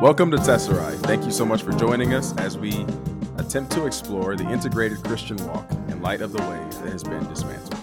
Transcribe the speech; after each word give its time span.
Welcome 0.00 0.30
to 0.30 0.38
Tesserae. 0.38 0.98
Thank 1.00 1.26
you 1.26 1.30
so 1.30 1.44
much 1.44 1.62
for 1.62 1.72
joining 1.72 2.14
us 2.14 2.34
as 2.38 2.56
we 2.56 2.86
attempt 3.36 3.72
to 3.72 3.84
explore 3.84 4.34
the 4.34 4.48
integrated 4.50 5.04
Christian 5.04 5.36
walk 5.46 5.70
in 5.88 6.00
light 6.00 6.22
of 6.22 6.32
the 6.32 6.40
ways 6.40 6.78
that 6.80 6.90
has 6.90 7.04
been 7.04 7.22
dismantled. 7.28 7.76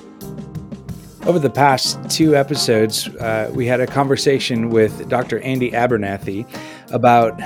Over 1.27 1.37
the 1.37 1.51
past 1.51 1.99
two 2.09 2.35
episodes, 2.35 3.07
uh, 3.07 3.51
we 3.53 3.67
had 3.67 3.81
a 3.81 3.85
conversation 3.85 4.71
with 4.71 5.07
Dr. 5.07 5.39
Andy 5.41 5.75
Abernethy 5.75 6.47
about 6.89 7.39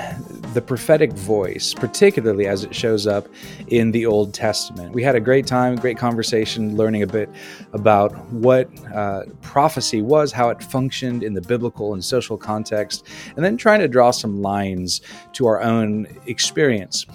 the 0.54 0.62
prophetic 0.62 1.12
voice, 1.12 1.74
particularly 1.74 2.46
as 2.46 2.64
it 2.64 2.74
shows 2.74 3.06
up 3.06 3.26
in 3.68 3.90
the 3.90 4.06
Old 4.06 4.34
Testament. 4.34 4.92
We 4.92 5.02
had 5.02 5.14
a 5.14 5.20
great 5.20 5.46
time, 5.46 5.76
great 5.76 5.96
conversation, 5.96 6.76
learning 6.76 7.02
a 7.02 7.06
bit 7.06 7.30
about 7.72 8.16
what 8.32 8.68
uh, 8.94 9.24
prophecy 9.40 10.02
was, 10.02 10.32
how 10.32 10.50
it 10.50 10.62
functioned 10.62 11.22
in 11.22 11.34
the 11.34 11.42
biblical 11.42 11.94
and 11.94 12.04
social 12.04 12.36
context, 12.36 13.06
and 13.36 13.44
then 13.44 13.56
trying 13.56 13.80
to 13.80 13.88
draw 13.88 14.10
some 14.10 14.42
lines 14.42 15.00
to 15.32 15.46
our 15.46 15.62
own 15.62 16.06
experience 16.26 17.06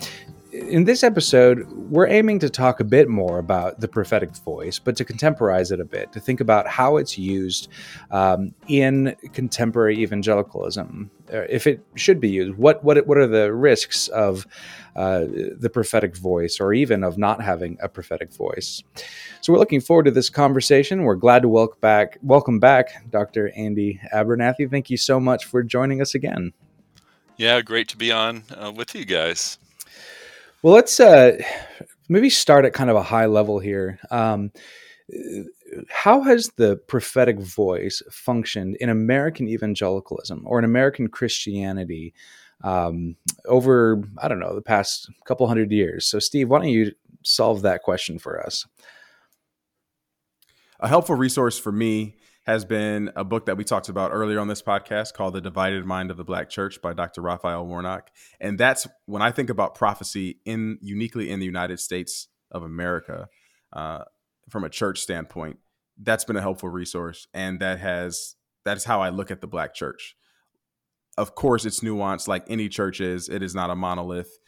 in 0.57 0.85
this 0.85 1.03
episode, 1.03 1.71
we're 1.71 2.07
aiming 2.07 2.39
to 2.39 2.49
talk 2.49 2.79
a 2.79 2.83
bit 2.83 3.07
more 3.07 3.37
about 3.37 3.79
the 3.79 3.87
prophetic 3.87 4.35
voice, 4.35 4.79
but 4.79 4.95
to 4.97 5.05
contemporize 5.05 5.71
it 5.71 5.79
a 5.79 5.85
bit, 5.85 6.11
to 6.13 6.19
think 6.19 6.41
about 6.41 6.67
how 6.67 6.97
it's 6.97 7.17
used 7.17 7.69
um, 8.11 8.53
in 8.67 9.15
contemporary 9.33 9.99
evangelicalism, 9.99 11.11
uh, 11.31 11.41
if 11.49 11.67
it 11.67 11.81
should 11.95 12.19
be 12.19 12.29
used. 12.29 12.57
What 12.57 12.83
what 12.83 13.05
what 13.05 13.17
are 13.17 13.27
the 13.27 13.53
risks 13.53 14.07
of 14.07 14.47
uh, 14.95 15.25
the 15.29 15.69
prophetic 15.71 16.17
voice, 16.17 16.59
or 16.59 16.73
even 16.73 17.03
of 17.03 17.17
not 17.17 17.41
having 17.41 17.77
a 17.81 17.87
prophetic 17.87 18.33
voice? 18.33 18.83
So 19.41 19.53
we're 19.53 19.59
looking 19.59 19.81
forward 19.81 20.05
to 20.05 20.11
this 20.11 20.29
conversation. 20.29 21.03
We're 21.03 21.15
glad 21.15 21.43
to 21.43 21.49
welcome 21.49 21.79
back, 21.79 22.17
welcome 22.23 22.59
back, 22.59 23.09
Dr. 23.11 23.51
Andy 23.55 23.99
Abernethy. 24.11 24.67
Thank 24.67 24.89
you 24.89 24.97
so 24.97 25.19
much 25.19 25.45
for 25.45 25.61
joining 25.61 26.01
us 26.01 26.15
again. 26.15 26.53
Yeah, 27.37 27.61
great 27.61 27.87
to 27.89 27.97
be 27.97 28.11
on 28.11 28.43
uh, 28.49 28.71
with 28.75 28.95
you 28.95 29.05
guys. 29.05 29.59
Well, 30.63 30.73
let's 30.73 30.99
uh, 30.99 31.37
maybe 32.09 32.29
start 32.29 32.65
at 32.65 32.73
kind 32.73 32.89
of 32.89 32.95
a 32.95 33.03
high 33.03 33.27
level 33.27 33.59
here. 33.59 33.99
Um, 34.09 34.51
how 35.89 36.21
has 36.21 36.49
the 36.57 36.77
prophetic 36.87 37.39
voice 37.39 38.01
functioned 38.11 38.75
in 38.79 38.89
American 38.89 39.47
evangelicalism 39.47 40.43
or 40.45 40.59
in 40.59 40.65
American 40.65 41.07
Christianity 41.07 42.13
um, 42.63 43.15
over, 43.45 44.03
I 44.17 44.27
don't 44.27 44.39
know, 44.39 44.55
the 44.55 44.61
past 44.61 45.09
couple 45.25 45.47
hundred 45.47 45.71
years? 45.71 46.05
So, 46.05 46.19
Steve, 46.19 46.49
why 46.49 46.59
don't 46.59 46.69
you 46.69 46.91
solve 47.23 47.61
that 47.61 47.83
question 47.83 48.17
for 48.17 48.43
us? 48.43 48.65
A 50.79 50.87
helpful 50.87 51.15
resource 51.15 51.57
for 51.57 51.71
me 51.71 52.16
has 52.47 52.63
been 52.63 53.11
a 53.17 53.25
book 53.25 53.45
that 53.45 53.57
we 53.57 53.65
talked 53.65 53.89
about 53.89 54.11
earlier 54.13 54.39
on 54.39 54.47
this 54.47 54.61
podcast 54.61 55.13
called 55.13 55.33
The 55.33 55.41
Divided 55.41 55.85
Mind 55.85 56.09
of 56.09 56.15
the 56.15 56.23
Black 56.23 56.49
Church 56.49 56.81
by 56.81 56.93
Dr. 56.93 57.21
Raphael 57.21 57.67
Warnock. 57.67 58.09
And 58.39 58.57
that's 58.57 58.87
when 59.05 59.21
I 59.21 59.31
think 59.31 59.49
about 59.49 59.75
prophecy 59.75 60.39
in 60.45 60.79
uniquely 60.81 61.29
in 61.29 61.39
the 61.39 61.45
United 61.45 61.81
States 61.81 62.29
of 62.49 62.63
America, 62.63 63.27
uh, 63.73 64.05
from 64.49 64.63
a 64.63 64.69
church 64.69 65.01
standpoint, 65.01 65.57
that's 66.01 66.23
been 66.23 66.37
a 66.37 66.41
helpful 66.41 66.69
resource. 66.69 67.27
And 67.33 67.59
that 67.59 67.79
has 67.79 68.35
that's 68.63 68.85
how 68.85 69.01
I 69.01 69.09
look 69.09 69.29
at 69.29 69.41
the 69.41 69.47
black 69.47 69.73
church. 69.73 70.15
Of 71.17 71.35
course, 71.35 71.65
it's 71.65 71.81
nuanced 71.81 72.29
like 72.29 72.45
any 72.47 72.69
church 72.69 73.01
is. 73.01 73.27
It 73.27 73.43
is 73.43 73.55
not 73.55 73.71
a 73.71 73.75
monolith, 73.75 74.39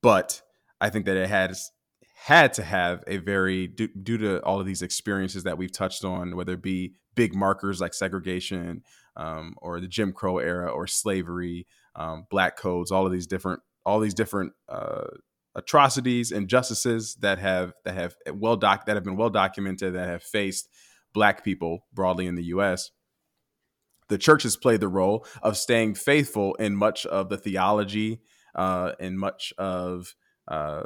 but 0.00 0.42
I 0.80 0.90
think 0.90 1.06
that 1.06 1.16
it 1.16 1.28
has 1.28 1.72
had 2.14 2.52
to 2.52 2.62
have 2.62 3.02
a 3.06 3.16
very 3.16 3.66
due, 3.66 3.88
due, 3.88 4.18
to 4.18 4.40
all 4.42 4.60
of 4.60 4.66
these 4.66 4.82
experiences 4.82 5.44
that 5.44 5.58
we've 5.58 5.72
touched 5.72 6.04
on, 6.04 6.36
whether 6.36 6.54
it 6.54 6.62
be 6.62 6.94
big 7.18 7.34
markers 7.34 7.80
like 7.80 7.92
segregation 7.94 8.84
um, 9.16 9.56
or 9.60 9.80
the 9.80 9.88
Jim 9.88 10.12
Crow 10.12 10.38
era 10.38 10.70
or 10.70 10.86
slavery, 10.86 11.66
um, 11.96 12.26
black 12.30 12.56
codes, 12.56 12.92
all 12.92 13.04
of 13.04 13.10
these 13.10 13.26
different 13.26 13.60
all 13.84 13.98
these 13.98 14.14
different 14.14 14.52
uh, 14.68 15.08
atrocities, 15.56 16.30
injustices 16.30 17.16
that 17.16 17.40
have 17.40 17.74
that 17.84 17.94
have 17.94 18.14
well 18.32 18.56
doc 18.56 18.86
that 18.86 18.94
have 18.94 19.02
been 19.02 19.16
well 19.16 19.30
documented 19.30 19.94
that 19.94 20.08
have 20.08 20.22
faced 20.22 20.68
black 21.12 21.42
people 21.42 21.86
broadly 21.92 22.26
in 22.26 22.36
the 22.36 22.44
U.S. 22.44 22.92
The 24.08 24.18
church 24.18 24.44
has 24.44 24.56
played 24.56 24.80
the 24.80 24.88
role 24.88 25.26
of 25.42 25.56
staying 25.56 25.96
faithful 25.96 26.54
in 26.54 26.76
much 26.76 27.04
of 27.04 27.30
the 27.30 27.36
theology, 27.36 28.20
uh, 28.54 28.92
in 29.00 29.18
much 29.18 29.52
of 29.58 30.14
uh, 30.46 30.84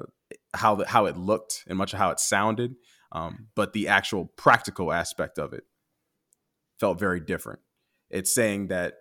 how 0.55 0.77
the, 0.77 0.87
how 0.87 1.05
it 1.05 1.19
looked 1.19 1.63
and 1.69 1.77
much 1.77 1.93
of 1.93 1.99
how 1.99 2.11
it 2.11 2.19
sounded, 2.19 2.77
um, 3.13 3.49
but 3.55 3.75
the 3.75 3.89
actual 3.89 4.33
practical 4.37 4.93
aspect 4.93 5.39
of 5.39 5.53
it 5.53 5.65
felt 6.83 6.99
very 6.99 7.21
different. 7.21 7.61
It's 8.11 8.35
saying 8.35 8.67
that 8.67 8.95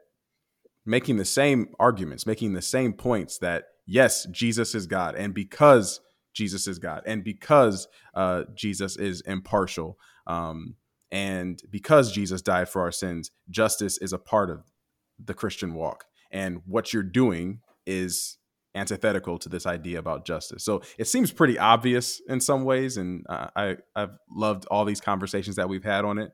making 0.86 1.18
the 1.18 1.26
same 1.26 1.70
arguments, 1.80 2.28
making 2.28 2.54
the 2.54 2.62
same 2.62 2.94
points 2.94 3.40
that 3.40 3.64
yes, 3.88 4.28
Jesus 4.32 4.76
is 4.76 4.86
God, 4.86 5.16
and 5.16 5.34
because 5.34 6.00
Jesus 6.32 6.68
is 6.68 6.78
God, 6.78 7.02
and 7.08 7.24
because 7.24 7.88
uh, 8.14 8.44
Jesus 8.54 8.98
is 8.98 9.22
impartial, 9.22 9.98
um, 10.28 10.76
and 11.12 11.60
because 11.72 12.12
Jesus 12.12 12.44
died 12.44 12.70
for 12.70 12.84
our 12.84 12.92
sins, 12.92 13.32
justice 13.50 13.98
is 13.98 14.14
a 14.14 14.20
part 14.20 14.52
of 14.52 14.72
the 15.18 15.34
Christian 15.34 15.74
walk. 15.74 16.06
And 16.30 16.62
what 16.68 16.94
you're 16.94 17.02
doing 17.02 17.62
is 17.88 18.38
antithetical 18.76 19.40
to 19.40 19.50
this 19.50 19.66
idea 19.66 19.98
about 19.98 20.28
justice. 20.28 20.64
So 20.64 20.84
it 21.00 21.08
seems 21.08 21.32
pretty 21.32 21.58
obvious 21.58 22.22
in 22.30 22.42
some 22.42 22.64
ways, 22.64 22.98
and 22.98 23.26
uh, 23.28 23.48
I 23.56 23.78
I've 23.96 24.20
loved 24.30 24.68
all 24.70 24.86
these 24.86 25.02
conversations 25.02 25.56
that 25.56 25.68
we've 25.68 25.84
had 25.84 26.06
on 26.06 26.20
it. 26.20 26.32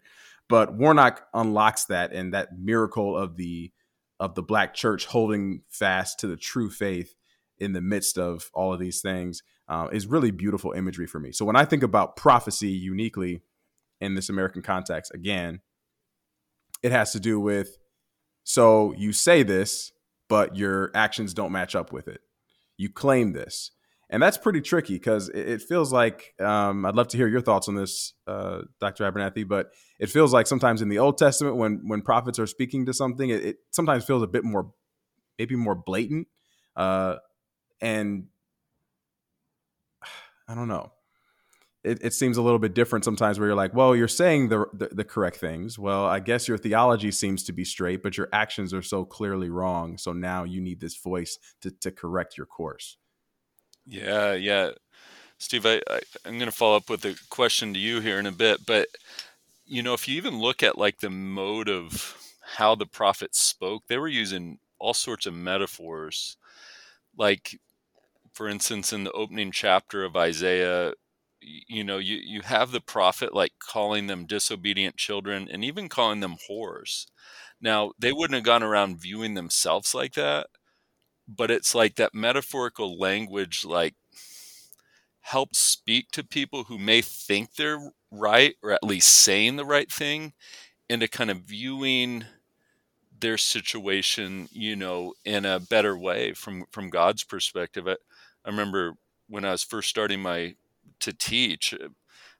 But 0.49 0.73
Warnock 0.73 1.27
unlocks 1.33 1.85
that 1.85 2.13
and 2.13 2.33
that 2.33 2.57
miracle 2.57 3.17
of 3.17 3.35
the 3.35 3.71
of 4.19 4.35
the 4.35 4.41
black 4.41 4.73
church 4.73 5.05
holding 5.05 5.61
fast 5.69 6.19
to 6.19 6.27
the 6.27 6.37
true 6.37 6.71
faith 6.71 7.13
in 7.59 7.73
the 7.73 7.81
midst 7.81 8.17
of 8.17 8.49
all 8.53 8.73
of 8.73 8.79
these 8.79 9.01
things 9.01 9.43
uh, 9.67 9.87
is 9.91 10.07
really 10.07 10.31
beautiful 10.31 10.71
imagery 10.71 11.05
for 11.05 11.19
me. 11.19 11.31
So 11.31 11.45
when 11.45 11.55
I 11.55 11.65
think 11.65 11.83
about 11.83 12.15
prophecy 12.15 12.69
uniquely 12.69 13.41
in 14.01 14.15
this 14.15 14.29
American 14.29 14.63
context, 14.63 15.13
again, 15.13 15.61
it 16.81 16.91
has 16.91 17.11
to 17.11 17.19
do 17.19 17.39
with 17.39 17.77
so 18.43 18.93
you 18.97 19.11
say 19.11 19.43
this, 19.43 19.91
but 20.29 20.55
your 20.55 20.89
actions 20.95 21.33
don't 21.33 21.51
match 21.51 21.75
up 21.75 21.91
with 21.91 22.07
it 22.07 22.21
you 22.77 22.89
claim 22.89 23.33
this 23.33 23.71
and 24.09 24.23
that's 24.23 24.37
pretty 24.37 24.61
tricky 24.61 24.93
because 24.93 25.27
it, 25.29 25.61
feels 25.61 25.91
like 25.91 26.33
um, 26.39 26.85
I'd 26.85 26.95
love 26.95 27.09
to 27.09 27.17
hear 27.17 27.27
your 27.27 27.41
thoughts 27.41 27.67
on 27.67 27.75
this, 27.75 28.13
uh, 28.25 28.61
Dr. 28.79 29.05
Abernethy. 29.05 29.43
But 29.43 29.71
it 29.99 30.09
feels 30.09 30.31
like 30.31 30.47
sometimes 30.47 30.81
in 30.81 30.87
the 30.87 30.99
Old 30.99 31.17
Testament, 31.17 31.57
when 31.57 31.81
when 31.87 32.01
prophets 32.01 32.39
are 32.39 32.47
speaking 32.47 32.85
to 32.85 32.93
something, 32.93 33.29
it, 33.29 33.43
it 33.43 33.57
sometimes 33.71 34.05
feels 34.05 34.23
a 34.23 34.27
bit 34.27 34.45
more, 34.45 34.71
maybe 35.37 35.55
more 35.55 35.75
blatant, 35.75 36.27
uh, 36.77 37.15
and 37.81 38.27
I 40.47 40.55
don't 40.55 40.69
know. 40.69 40.93
It, 41.83 41.99
it, 42.01 42.13
seems 42.13 42.35
a 42.35 42.41
little 42.41 42.59
bit 42.59 42.73
different 42.73 43.05
sometimes, 43.05 43.39
where 43.39 43.47
you're 43.47 43.55
like, 43.55 43.73
well, 43.73 43.95
you're 43.95 44.07
saying 44.07 44.49
the, 44.49 44.65
the 44.73 44.87
the 44.87 45.03
correct 45.03 45.37
things. 45.37 45.77
Well, 45.77 46.05
I 46.05 46.19
guess 46.21 46.47
your 46.47 46.57
theology 46.57 47.11
seems 47.11 47.43
to 47.43 47.53
be 47.53 47.65
straight, 47.65 48.03
but 48.03 48.17
your 48.17 48.29
actions 48.31 48.73
are 48.73 48.81
so 48.81 49.03
clearly 49.03 49.49
wrong. 49.49 49.97
So 49.97 50.13
now 50.13 50.45
you 50.45 50.61
need 50.61 50.79
this 50.79 50.95
voice 50.95 51.37
to 51.61 51.71
to 51.71 51.91
correct 51.91 52.37
your 52.37 52.47
course. 52.47 52.97
Yeah, 53.87 54.33
yeah. 54.33 54.71
Steve, 55.39 55.65
I, 55.65 55.81
I, 55.89 56.01
am 56.25 56.39
going 56.39 56.51
to 56.51 56.57
follow 56.57 56.77
up 56.77 56.89
with 56.89 57.05
a 57.05 57.15
question 57.29 57.73
to 57.73 57.79
you 57.79 58.01
here 58.01 58.19
in 58.19 58.25
a 58.27 58.31
bit, 58.31 58.65
but 58.65 58.87
you 59.65 59.83
know, 59.83 59.93
if 59.93 60.07
you 60.07 60.17
even 60.17 60.39
look 60.39 60.63
at 60.63 60.77
like 60.77 60.99
the 60.99 61.09
mode 61.09 61.69
of 61.69 62.17
how 62.55 62.75
the 62.75 62.85
prophets 62.87 63.39
spoke, 63.41 63.83
they 63.87 63.97
were 63.97 64.07
using 64.07 64.59
all 64.79 64.93
sorts 64.93 65.25
of 65.25 65.33
metaphors. 65.33 66.37
Like, 67.17 67.59
for 68.33 68.49
instance, 68.49 68.93
in 68.93 69.03
the 69.05 69.11
opening 69.13 69.51
chapter 69.51 70.03
of 70.05 70.15
Isaiah, 70.17 70.93
you 71.41 71.83
know, 71.83 71.97
you, 71.99 72.17
you 72.17 72.41
have 72.41 72.71
the 72.71 72.81
prophet 72.81 73.33
like 73.35 73.53
calling 73.59 74.07
them 74.07 74.25
disobedient 74.25 74.97
children 74.97 75.49
and 75.51 75.63
even 75.65 75.89
calling 75.89 76.21
them 76.21 76.37
whores. 76.49 77.07
Now, 77.61 77.93
they 77.99 78.13
wouldn't 78.13 78.35
have 78.35 78.43
gone 78.45 78.63
around 78.63 79.01
viewing 79.01 79.33
themselves 79.35 79.95
like 79.95 80.13
that, 80.15 80.47
but 81.27 81.51
it's 81.51 81.75
like 81.75 81.95
that 81.95 82.13
metaphorical 82.13 82.97
language 82.97 83.65
like 83.65 83.95
helps 85.21 85.59
speak 85.59 86.09
to 86.11 86.23
people 86.23 86.65
who 86.65 86.77
may 86.77 87.01
think 87.01 87.55
they're 87.55 87.91
right 88.11 88.55
or 88.63 88.71
at 88.71 88.83
least 88.83 89.09
saying 89.09 89.57
the 89.57 89.65
right 89.65 89.91
thing 89.91 90.33
into 90.89 91.07
kind 91.07 91.29
of 91.29 91.39
viewing 91.39 92.23
their 93.19 93.37
situation 93.37 94.47
you 94.51 94.75
know 94.75 95.13
in 95.25 95.45
a 95.45 95.59
better 95.59 95.97
way 95.97 96.33
from 96.33 96.65
from 96.71 96.89
god's 96.89 97.23
perspective. 97.23 97.87
I, 97.87 97.93
I 98.45 98.49
remember 98.49 98.93
when 99.27 99.43
i 99.43 99.51
was 99.51 99.63
first 99.63 99.89
starting 99.89 100.21
my 100.21 100.55
to 100.99 101.13
teach 101.13 101.73
uh, 101.73 101.89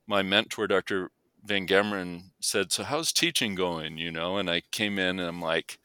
my 0.05 0.21
mentor 0.21 0.67
dr 0.67 1.11
van 1.43 1.67
gemeren 1.67 2.31
said 2.39 2.71
so 2.71 2.83
how's 2.83 3.11
teaching 3.11 3.55
going? 3.55 3.97
You 3.97 4.11
know 4.11 4.37
and 4.37 4.49
i 4.49 4.61
came 4.71 4.99
in 4.99 5.19
and 5.19 5.27
i'm 5.27 5.41
like 5.41 5.79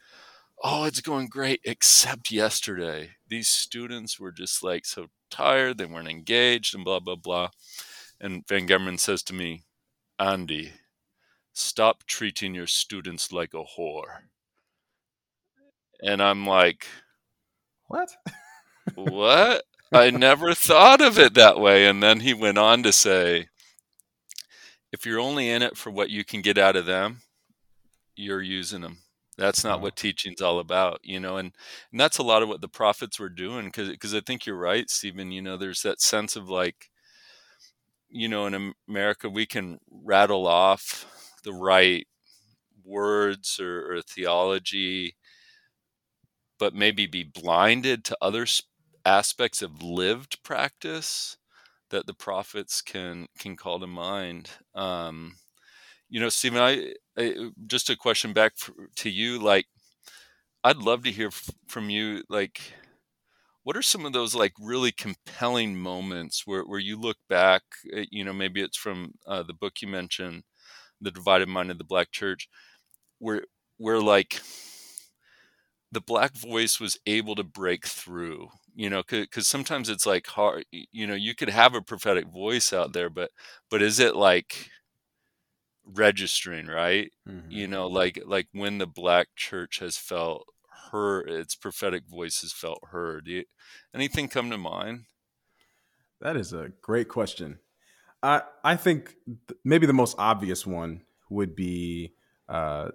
oh, 0.63 0.85
it's 0.85 1.01
going 1.01 1.27
great, 1.27 1.59
except 1.65 2.31
yesterday. 2.31 3.11
These 3.27 3.49
students 3.49 4.19
were 4.19 4.31
just 4.31 4.63
like 4.63 4.85
so 4.85 5.07
tired, 5.29 5.77
they 5.77 5.85
weren't 5.85 6.09
engaged, 6.09 6.73
and 6.73 6.85
blah, 6.85 6.99
blah, 6.99 7.15
blah. 7.15 7.49
And 8.19 8.47
Van 8.47 8.67
Gemeren 8.67 8.99
says 8.99 9.21
to 9.23 9.33
me, 9.33 9.63
Andy, 10.17 10.71
stop 11.51 12.05
treating 12.05 12.55
your 12.55 12.67
students 12.67 13.31
like 13.31 13.53
a 13.53 13.63
whore. 13.77 14.21
And 16.01 16.21
I'm 16.21 16.45
like, 16.47 16.87
What? 17.87 18.09
what? 18.95 19.63
I 19.91 20.09
never 20.09 20.55
thought 20.55 21.01
of 21.01 21.19
it 21.19 21.35
that 21.35 21.59
way. 21.59 21.85
And 21.87 22.01
then 22.01 22.21
he 22.21 22.33
went 22.33 22.57
on 22.57 22.81
to 22.83 22.91
say, 22.91 23.47
if 24.91 25.05
you're 25.05 25.19
only 25.19 25.49
in 25.49 25.61
it 25.61 25.77
for 25.77 25.91
what 25.91 26.09
you 26.09 26.23
can 26.23 26.41
get 26.41 26.57
out 26.57 26.75
of 26.75 26.85
them, 26.85 27.21
you're 28.15 28.41
using 28.41 28.81
them. 28.81 29.02
That's 29.37 29.63
not 29.63 29.81
what 29.81 29.95
teaching's 29.95 30.41
all 30.41 30.59
about, 30.59 30.99
you 31.03 31.19
know, 31.19 31.37
and, 31.37 31.51
and 31.91 31.99
that's 31.99 32.19
a 32.19 32.23
lot 32.23 32.43
of 32.43 32.49
what 32.49 32.61
the 32.61 32.67
prophets 32.67 33.19
were 33.19 33.29
doing. 33.29 33.71
Cause, 33.71 33.89
cause 33.99 34.13
I 34.13 34.21
think 34.21 34.45
you're 34.45 34.57
right, 34.57 34.89
Stephen, 34.89 35.31
you 35.31 35.41
know, 35.41 35.57
there's 35.57 35.81
that 35.83 36.01
sense 36.01 36.35
of 36.35 36.49
like, 36.49 36.89
you 38.09 38.27
know, 38.27 38.45
in 38.45 38.73
America, 38.87 39.29
we 39.29 39.45
can 39.45 39.79
rattle 39.91 40.47
off 40.47 41.05
the 41.43 41.53
right 41.53 42.05
words 42.85 43.59
or, 43.59 43.93
or 43.97 44.01
theology, 44.01 45.15
but 46.59 46.73
maybe 46.73 47.05
be 47.05 47.23
blinded 47.23 48.03
to 48.05 48.17
other 48.21 48.45
aspects 49.05 49.61
of 49.61 49.81
lived 49.83 50.41
practice 50.43 51.37
that 51.89 52.07
the 52.07 52.13
prophets 52.13 52.81
can 52.81 53.27
can 53.39 53.55
call 53.55 53.79
to 53.79 53.87
mind. 53.87 54.51
Um, 54.75 55.37
you 56.13 56.21
know, 56.21 56.29
Stephen, 56.29 56.61
I, 56.61 56.93
I, 57.17 57.49
just 57.67 57.91
a 57.91 57.97
question 57.97 58.33
back 58.33 58.53
for, 58.57 58.73
to 58.97 59.11
you. 59.11 59.39
Like, 59.39 59.67
I'd 60.63 60.77
love 60.77 61.03
to 61.03 61.11
hear 61.11 61.27
f- 61.29 61.49
from 61.67 61.89
you. 61.89 62.23
Like, 62.29 62.61
what 63.63 63.77
are 63.77 63.81
some 63.81 64.05
of 64.05 64.13
those 64.13 64.35
like 64.35 64.53
really 64.59 64.91
compelling 64.91 65.77
moments 65.77 66.43
where 66.45 66.63
where 66.63 66.79
you 66.79 66.99
look 66.99 67.17
back? 67.29 67.63
At, 67.95 68.11
you 68.11 68.23
know, 68.25 68.33
maybe 68.33 68.61
it's 68.61 68.77
from 68.77 69.13
uh, 69.27 69.43
the 69.43 69.53
book 69.53 69.81
you 69.81 69.87
mentioned, 69.87 70.43
"The 71.01 71.11
Divided 71.11 71.49
Mind 71.49 71.71
of 71.71 71.77
the 71.79 71.85
Black 71.85 72.11
Church," 72.11 72.49
where 73.19 73.43
where 73.77 74.01
like 74.01 74.41
the 75.91 76.01
black 76.01 76.35
voice 76.35 76.79
was 76.79 76.97
able 77.05 77.35
to 77.35 77.43
break 77.43 77.85
through 77.85 78.49
you 78.75 78.89
know 78.89 79.03
because 79.07 79.47
sometimes 79.47 79.89
it's 79.89 80.05
like 80.05 80.25
hard 80.27 80.65
you 80.71 81.05
know 81.05 81.13
you 81.13 81.35
could 81.35 81.49
have 81.49 81.75
a 81.75 81.81
prophetic 81.81 82.27
voice 82.27 82.73
out 82.73 82.93
there 82.93 83.09
but 83.09 83.29
but 83.69 83.81
is 83.81 83.99
it 83.99 84.15
like 84.15 84.69
registering 85.85 86.67
right 86.67 87.11
mm-hmm. 87.27 87.51
you 87.51 87.67
know 87.67 87.87
like 87.87 88.21
like 88.25 88.47
when 88.51 88.77
the 88.77 88.87
black 88.87 89.27
church 89.35 89.79
has 89.79 89.97
felt 89.97 90.47
heard 90.91 91.29
its 91.29 91.55
prophetic 91.55 92.03
voices 92.07 92.53
felt 92.53 92.79
heard 92.91 93.27
you, 93.27 93.43
anything 93.93 94.27
come 94.27 94.49
to 94.49 94.57
mind 94.57 95.05
that 96.21 96.37
is 96.37 96.53
a 96.53 96.69
great 96.81 97.09
question 97.09 97.59
i 98.21 98.41
i 98.63 98.75
think 98.75 99.15
th- 99.25 99.59
maybe 99.63 99.85
the 99.85 99.93
most 99.93 100.15
obvious 100.17 100.65
one 100.65 101.01
would 101.29 101.55
be 101.55 102.13
uh 102.47 102.89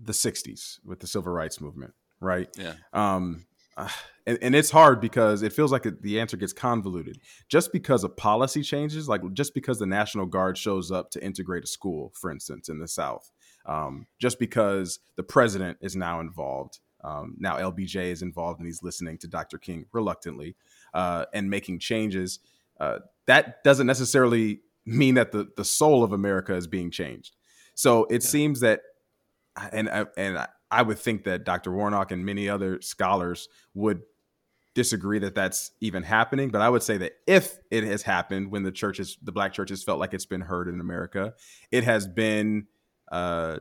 the 0.00 0.12
60s 0.12 0.78
with 0.84 1.00
the 1.00 1.06
civil 1.08 1.32
rights 1.32 1.60
movement 1.60 1.92
right? 2.20 2.48
Yeah. 2.56 2.74
Um, 2.92 3.46
uh, 3.78 3.88
and, 4.26 4.38
and, 4.42 4.54
it's 4.54 4.70
hard 4.70 5.00
because 5.00 5.42
it 5.42 5.52
feels 5.52 5.72
like 5.72 5.86
it, 5.86 6.02
the 6.02 6.20
answer 6.20 6.36
gets 6.36 6.52
convoluted. 6.52 7.18
Just 7.48 7.72
because 7.72 8.04
of 8.04 8.16
policy 8.16 8.62
changes, 8.62 9.08
like 9.08 9.22
just 9.32 9.54
because 9.54 9.78
the 9.78 9.86
National 9.86 10.26
Guard 10.26 10.58
shows 10.58 10.90
up 10.90 11.10
to 11.12 11.24
integrate 11.24 11.64
a 11.64 11.66
school, 11.66 12.12
for 12.14 12.30
instance, 12.30 12.68
in 12.68 12.78
the 12.78 12.88
South, 12.88 13.30
um, 13.64 14.06
just 14.18 14.38
because 14.38 14.98
the 15.16 15.22
president 15.22 15.78
is 15.80 15.96
now 15.96 16.20
involved, 16.20 16.80
um, 17.04 17.36
now 17.38 17.56
LBJ 17.56 18.06
is 18.06 18.22
involved 18.22 18.58
and 18.58 18.66
he's 18.66 18.82
listening 18.82 19.18
to 19.18 19.28
Dr. 19.28 19.56
King 19.56 19.86
reluctantly 19.92 20.56
uh, 20.92 21.26
and 21.32 21.48
making 21.48 21.78
changes, 21.78 22.40
uh, 22.80 22.98
that 23.26 23.62
doesn't 23.64 23.86
necessarily 23.86 24.60
mean 24.84 25.14
that 25.14 25.32
the, 25.32 25.48
the 25.56 25.64
soul 25.64 26.02
of 26.02 26.12
America 26.12 26.54
is 26.54 26.66
being 26.66 26.90
changed. 26.90 27.36
So 27.74 28.04
it 28.04 28.24
yeah. 28.24 28.28
seems 28.28 28.60
that, 28.60 28.80
and 29.72 29.88
and 30.16 30.38
I 30.38 30.48
would 30.82 30.98
think 30.98 31.24
that 31.24 31.44
Dr. 31.44 31.72
Warnock 31.72 32.10
and 32.10 32.24
many 32.24 32.48
other 32.48 32.80
scholars 32.80 33.48
would 33.74 34.02
disagree 34.74 35.18
that 35.18 35.34
that's 35.34 35.72
even 35.80 36.02
happening. 36.02 36.50
But 36.50 36.60
I 36.60 36.68
would 36.68 36.82
say 36.82 36.98
that 36.98 37.14
if 37.26 37.58
it 37.70 37.84
has 37.84 38.02
happened 38.02 38.50
when 38.50 38.62
the 38.62 38.70
churches, 38.70 39.16
the 39.22 39.32
black 39.32 39.52
churches 39.52 39.82
felt 39.82 39.98
like 39.98 40.14
it's 40.14 40.26
been 40.26 40.42
heard 40.42 40.68
in 40.68 40.80
America, 40.80 41.34
it 41.72 41.84
has 41.84 42.06
been, 42.06 42.66
uh, 43.10 43.58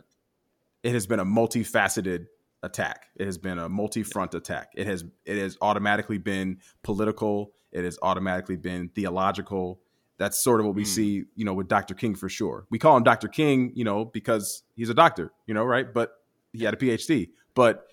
it 0.83 0.93
has 0.93 1.07
been 1.07 1.19
a 1.19 1.25
multifaceted 1.25 2.27
attack. 2.63 3.07
It 3.15 3.25
has 3.25 3.37
been 3.37 3.57
a 3.57 3.69
multi-front 3.69 4.33
attack. 4.35 4.71
It 4.75 4.87
has 4.87 5.03
it 5.25 5.37
has 5.37 5.57
automatically 5.61 6.17
been 6.17 6.59
political. 6.83 7.51
It 7.71 7.83
has 7.83 7.97
automatically 8.01 8.57
been 8.57 8.89
theological. 8.89 9.79
That's 10.17 10.41
sort 10.43 10.59
of 10.59 10.65
what 10.65 10.75
we 10.75 10.83
mm. 10.83 10.87
see, 10.87 11.23
you 11.35 11.45
know, 11.45 11.53
with 11.53 11.67
Dr. 11.67 11.93
King 11.93 12.15
for 12.15 12.29
sure. 12.29 12.65
We 12.69 12.79
call 12.79 12.97
him 12.97 13.03
Dr. 13.03 13.27
King, 13.27 13.71
you 13.75 13.83
know, 13.83 14.05
because 14.05 14.63
he's 14.75 14.89
a 14.89 14.95
doctor, 14.95 15.31
you 15.45 15.53
know, 15.53 15.63
right? 15.63 15.91
But 15.93 16.11
he 16.53 16.63
had 16.63 16.73
a 16.73 16.77
PhD. 16.77 17.29
But 17.55 17.85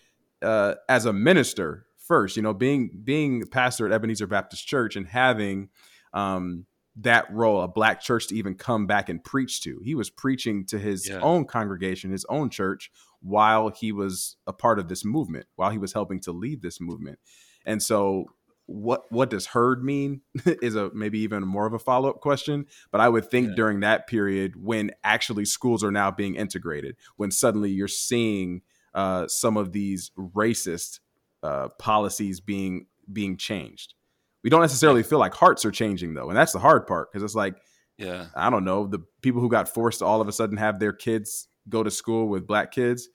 uh, 0.42 0.74
as 0.88 1.06
a 1.06 1.12
minister, 1.12 1.86
first, 1.96 2.36
you 2.36 2.42
know, 2.42 2.54
being 2.54 2.90
being 3.02 3.46
pastor 3.46 3.86
at 3.86 3.92
Ebenezer 3.92 4.26
Baptist 4.26 4.66
Church 4.66 4.96
and 4.96 5.06
having 5.06 5.70
um, 6.12 6.66
that 6.96 7.32
role, 7.32 7.62
a 7.62 7.68
black 7.68 8.00
church 8.00 8.28
to 8.28 8.36
even 8.36 8.54
come 8.54 8.86
back 8.86 9.08
and 9.08 9.22
preach 9.22 9.62
to. 9.62 9.80
He 9.82 9.94
was 9.94 10.10
preaching 10.10 10.64
to 10.66 10.78
his 10.78 11.08
yeah. 11.08 11.20
own 11.20 11.44
congregation, 11.44 12.10
his 12.10 12.24
own 12.28 12.50
church, 12.50 12.90
while 13.20 13.70
he 13.70 13.90
was 13.90 14.36
a 14.46 14.52
part 14.52 14.78
of 14.78 14.88
this 14.88 15.04
movement, 15.04 15.46
while 15.56 15.70
he 15.70 15.78
was 15.78 15.92
helping 15.92 16.20
to 16.20 16.32
lead 16.32 16.62
this 16.62 16.80
movement. 16.80 17.18
And 17.66 17.82
so 17.82 18.26
what 18.66 19.10
what 19.10 19.28
does 19.28 19.46
heard 19.46 19.84
mean 19.84 20.22
is 20.46 20.74
a 20.74 20.90
maybe 20.94 21.18
even 21.18 21.42
more 21.42 21.66
of 21.66 21.74
a 21.74 21.78
follow-up 21.78 22.20
question 22.20 22.64
but 22.90 23.00
i 23.00 23.08
would 23.08 23.30
think 23.30 23.48
yeah. 23.48 23.54
during 23.54 23.80
that 23.80 24.06
period 24.06 24.54
when 24.56 24.90
actually 25.04 25.44
schools 25.44 25.84
are 25.84 25.90
now 25.90 26.10
being 26.10 26.34
integrated 26.34 26.96
when 27.16 27.30
suddenly 27.30 27.70
you're 27.70 27.86
seeing 27.86 28.62
uh, 28.94 29.26
some 29.26 29.56
of 29.56 29.72
these 29.72 30.12
racist 30.16 31.00
uh, 31.42 31.68
policies 31.78 32.40
being 32.40 32.86
being 33.12 33.36
changed. 33.36 33.94
We 34.42 34.50
don't 34.50 34.62
necessarily 34.62 35.02
feel 35.02 35.18
like 35.18 35.34
hearts 35.34 35.64
are 35.64 35.70
changing 35.70 36.14
though 36.14 36.28
and 36.28 36.36
that's 36.36 36.52
the 36.52 36.58
hard 36.58 36.86
part 36.86 37.12
because 37.12 37.22
it's 37.22 37.34
like 37.34 37.56
yeah. 37.98 38.26
I 38.34 38.50
don't 38.50 38.64
know 38.64 38.86
the 38.86 39.00
people 39.20 39.40
who 39.40 39.48
got 39.48 39.68
forced 39.68 39.98
to 39.98 40.04
all 40.04 40.20
of 40.20 40.28
a 40.28 40.32
sudden 40.32 40.56
have 40.56 40.78
their 40.78 40.92
kids 40.92 41.48
go 41.68 41.82
to 41.82 41.90
school 41.90 42.28
with 42.28 42.46
black 42.46 42.72
kids 42.72 43.08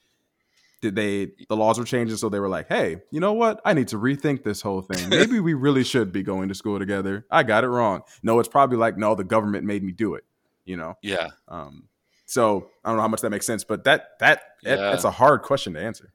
did 0.81 0.95
they 0.95 1.31
the 1.47 1.55
laws 1.55 1.77
were 1.77 1.85
changing 1.85 2.17
so 2.17 2.29
they 2.29 2.39
were 2.39 2.49
like 2.49 2.67
hey 2.67 3.01
you 3.11 3.19
know 3.19 3.33
what? 3.33 3.61
I 3.65 3.73
need 3.73 3.89
to 3.89 3.97
rethink 3.97 4.43
this 4.43 4.61
whole 4.61 4.81
thing. 4.81 5.09
Maybe 5.09 5.39
we 5.39 5.53
really 5.53 5.83
should 5.83 6.11
be 6.11 6.23
going 6.23 6.49
to 6.49 6.55
school 6.55 6.79
together. 6.79 7.25
I 7.29 7.43
got 7.43 7.63
it 7.63 7.69
wrong. 7.69 8.03
No 8.23 8.39
it's 8.39 8.49
probably 8.49 8.77
like 8.77 8.97
no 8.97 9.15
the 9.15 9.23
government 9.23 9.65
made 9.65 9.83
me 9.83 9.91
do 9.91 10.15
it 10.15 10.25
you 10.65 10.77
know? 10.77 10.95
Yeah. 11.01 11.29
Um 11.47 11.85
so 12.25 12.69
i 12.85 12.89
don't 12.89 12.97
know 12.97 13.01
how 13.01 13.07
much 13.07 13.21
that 13.21 13.31
makes 13.31 13.47
sense 13.47 13.63
but 13.63 13.85
that 13.85 14.19
that 14.19 14.41
yeah. 14.61 14.75
that's 14.75 15.03
a 15.03 15.11
hard 15.11 15.41
question 15.41 15.73
to 15.73 15.81
answer. 15.81 16.13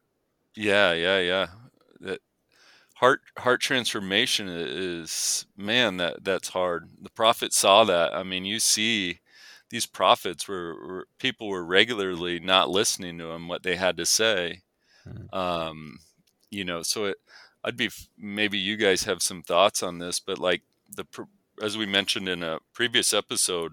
Yeah 0.56 0.92
yeah 0.92 1.18
yeah. 1.18 1.46
That 2.00 2.20
heart 2.94 3.20
heart 3.38 3.60
transformation 3.60 4.48
is 4.48 5.46
man 5.56 5.96
that 5.98 6.24
that's 6.24 6.48
hard. 6.48 6.88
The 7.02 7.10
prophet 7.10 7.52
saw 7.52 7.84
that. 7.84 8.14
I 8.14 8.22
mean 8.22 8.44
you 8.44 8.60
see 8.60 9.20
these 9.70 9.86
prophets 9.86 10.46
were, 10.46 10.74
were, 10.74 11.08
people 11.18 11.48
were 11.48 11.64
regularly 11.64 12.38
not 12.38 12.70
listening 12.70 13.18
to 13.18 13.24
them 13.24 13.48
what 13.48 13.62
they 13.62 13.76
had 13.76 13.96
to 13.96 14.06
say 14.06 14.62
mm-hmm. 15.06 15.34
um, 15.36 15.98
you 16.50 16.64
know 16.64 16.82
so 16.82 17.06
it, 17.06 17.16
i'd 17.64 17.76
be 17.76 17.90
maybe 18.18 18.58
you 18.58 18.76
guys 18.76 19.04
have 19.04 19.22
some 19.22 19.42
thoughts 19.42 19.82
on 19.82 19.98
this 19.98 20.20
but 20.20 20.38
like 20.38 20.62
the 20.96 21.04
as 21.62 21.76
we 21.76 21.86
mentioned 21.86 22.28
in 22.28 22.42
a 22.42 22.58
previous 22.72 23.12
episode 23.12 23.72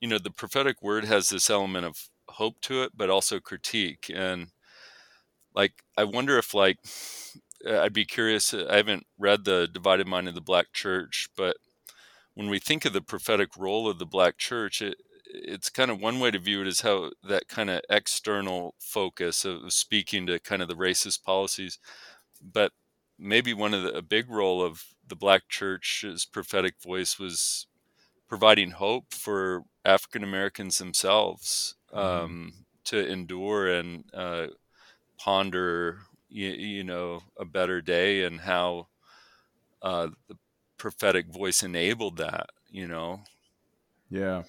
you 0.00 0.08
know 0.08 0.18
the 0.18 0.30
prophetic 0.30 0.82
word 0.82 1.04
has 1.04 1.28
this 1.28 1.50
element 1.50 1.84
of 1.84 2.08
hope 2.30 2.60
to 2.60 2.82
it 2.82 2.92
but 2.96 3.10
also 3.10 3.40
critique 3.40 4.10
and 4.14 4.48
like 5.54 5.82
i 5.96 6.04
wonder 6.04 6.38
if 6.38 6.54
like 6.54 6.78
i'd 7.68 7.92
be 7.92 8.04
curious 8.04 8.54
i 8.54 8.76
haven't 8.76 9.06
read 9.18 9.44
the 9.44 9.68
divided 9.72 10.06
mind 10.06 10.28
of 10.28 10.34
the 10.34 10.40
black 10.40 10.72
church 10.72 11.28
but 11.36 11.56
when 12.34 12.48
we 12.48 12.60
think 12.60 12.84
of 12.84 12.92
the 12.92 13.00
prophetic 13.00 13.56
role 13.56 13.88
of 13.88 13.98
the 13.98 14.06
black 14.06 14.38
church 14.38 14.80
it, 14.80 14.96
it's 15.30 15.68
kind 15.68 15.90
of 15.90 16.00
one 16.00 16.20
way 16.20 16.30
to 16.30 16.38
view 16.38 16.60
it 16.60 16.66
is 16.66 16.80
how 16.80 17.10
that 17.22 17.48
kind 17.48 17.70
of 17.70 17.80
external 17.90 18.74
focus 18.78 19.44
of 19.44 19.72
speaking 19.72 20.26
to 20.26 20.38
kind 20.38 20.62
of 20.62 20.68
the 20.68 20.74
racist 20.74 21.22
policies 21.22 21.78
but 22.40 22.72
maybe 23.18 23.52
one 23.52 23.74
of 23.74 23.82
the 23.82 23.96
a 23.96 24.02
big 24.02 24.30
role 24.30 24.62
of 24.62 24.84
the 25.06 25.16
black 25.16 25.48
church's 25.48 26.24
prophetic 26.24 26.74
voice 26.82 27.18
was 27.18 27.66
providing 28.28 28.72
hope 28.72 29.12
for 29.12 29.64
african 29.84 30.22
americans 30.22 30.78
themselves 30.78 31.74
mm-hmm. 31.94 32.24
um, 32.24 32.52
to 32.84 33.06
endure 33.06 33.68
and 33.68 34.04
uh, 34.14 34.46
ponder 35.18 35.98
you, 36.30 36.48
you, 36.50 36.84
know 36.84 37.20
a 37.38 37.44
better 37.44 37.80
day 37.80 38.22
and 38.24 38.40
how 38.40 38.86
uh, 39.82 40.08
the 40.28 40.36
prophetic 40.76 41.26
voice 41.26 41.62
enabled 41.62 42.16
that 42.16 42.50
you 42.70 42.86
know 42.86 43.20
yeah 44.10 44.42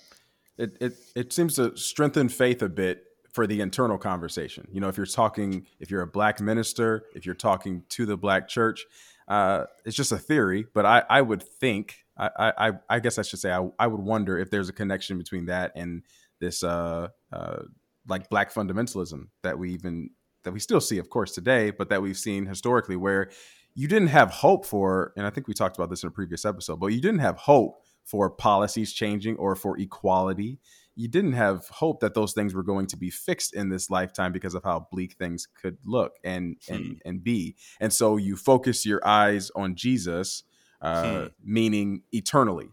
it, 0.60 0.78
it 0.80 0.94
it 1.16 1.34
seems 1.34 1.56
to 1.56 1.76
strengthen 1.76 2.30
faith 2.30 2.62
a 2.62 2.70
bit 2.70 3.04
for 3.32 3.48
the 3.48 3.62
internal 3.62 3.98
conversation. 3.98 4.68
You 4.72 4.82
know, 4.82 4.90
if 4.90 4.98
you're 4.98 5.06
talking, 5.06 5.66
if 5.80 5.90
you're 5.92 6.02
a 6.02 6.08
black 6.08 6.42
minister, 6.42 7.06
if 7.16 7.26
you're 7.26 7.36
talking 7.36 7.84
to 7.90 8.06
the 8.06 8.18
black 8.18 8.48
church, 8.48 8.86
uh, 9.28 9.66
it's 9.86 9.96
just 9.96 10.12
a 10.12 10.18
theory, 10.18 10.66
but 10.74 10.86
I, 10.86 11.04
I 11.10 11.22
would 11.22 11.44
think, 11.44 11.98
I, 12.18 12.52
I, 12.58 12.72
I 12.90 13.00
guess 13.00 13.20
I 13.20 13.22
should 13.22 13.40
say, 13.40 13.52
I, 13.52 13.70
I 13.78 13.88
would 13.88 14.02
wonder 14.02 14.40
if 14.40 14.50
there's 14.50 14.70
a 14.70 14.74
connection 14.74 15.18
between 15.18 15.46
that 15.46 15.72
and 15.76 16.04
this, 16.40 16.64
uh, 16.64 17.10
uh, 17.32 17.60
like 18.08 18.30
black 18.30 18.52
fundamentalism 18.52 19.28
that 19.44 19.60
we 19.60 19.72
even 19.74 20.10
that 20.44 20.52
we 20.52 20.60
still 20.60 20.82
see, 20.82 20.98
of 20.98 21.10
course, 21.10 21.34
today, 21.34 21.70
but 21.70 21.90
that 21.90 22.02
we've 22.02 22.18
seen 22.18 22.46
historically, 22.46 22.96
where 22.96 23.30
you 23.76 23.88
didn't 23.88 24.08
have 24.08 24.32
hope 24.32 24.66
for, 24.66 25.14
and 25.16 25.28
I 25.28 25.30
think 25.30 25.48
we 25.48 25.54
talked 25.54 25.78
about 25.78 25.90
this 25.90 26.02
in 26.02 26.08
a 26.08 26.12
previous 26.12 26.46
episode, 26.46 26.80
but 26.80 26.88
you 26.88 27.02
didn't 27.02 27.20
have 27.20 27.38
hope 27.38 27.84
for 28.06 28.30
policies 28.30 28.94
changing 28.94 29.38
or 29.38 29.56
for 29.56 29.78
equality. 29.78 30.60
You 30.96 31.08
didn't 31.08 31.34
have 31.34 31.68
hope 31.68 32.02
that 32.02 32.14
those 32.14 32.34
things 32.34 32.54
were 32.54 32.64
going 32.64 32.88
to 32.88 32.98
be 32.98 33.10
fixed 33.10 33.56
in 33.56 33.70
this 33.70 33.90
lifetime 33.90 34.34
because 34.34 34.54
of 34.54 34.64
how 34.64 34.88
bleak 34.92 35.14
things 35.14 35.48
could 35.48 35.78
look 35.86 36.18
and 36.24 36.58
hmm. 36.68 36.74
and 36.74 37.02
and 37.06 37.24
be. 37.24 37.56
And 37.80 37.94
so 37.94 38.18
you 38.18 38.36
focus 38.36 38.86
your 38.86 39.06
eyes 39.08 39.52
on 39.56 39.76
Jesus, 39.76 40.44
uh, 40.82 41.22
hmm. 41.22 41.28
meaning 41.44 42.04
eternally, 42.12 42.70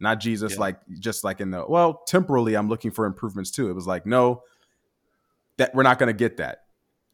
not 0.00 0.20
Jesus 0.20 0.54
yeah. 0.54 0.60
like 0.60 0.80
just 0.98 1.22
like 1.22 1.40
in 1.40 1.50
the 1.50 1.64
well 1.68 2.02
temporally. 2.06 2.56
I'm 2.56 2.68
looking 2.68 2.90
for 2.90 3.06
improvements 3.06 3.50
too. 3.50 3.70
It 3.70 3.74
was 3.74 3.86
like 3.86 4.04
no, 4.04 4.42
that 5.58 5.74
we're 5.74 5.84
not 5.84 5.98
going 5.98 6.08
to 6.08 6.18
get 6.18 6.38
that 6.38 6.62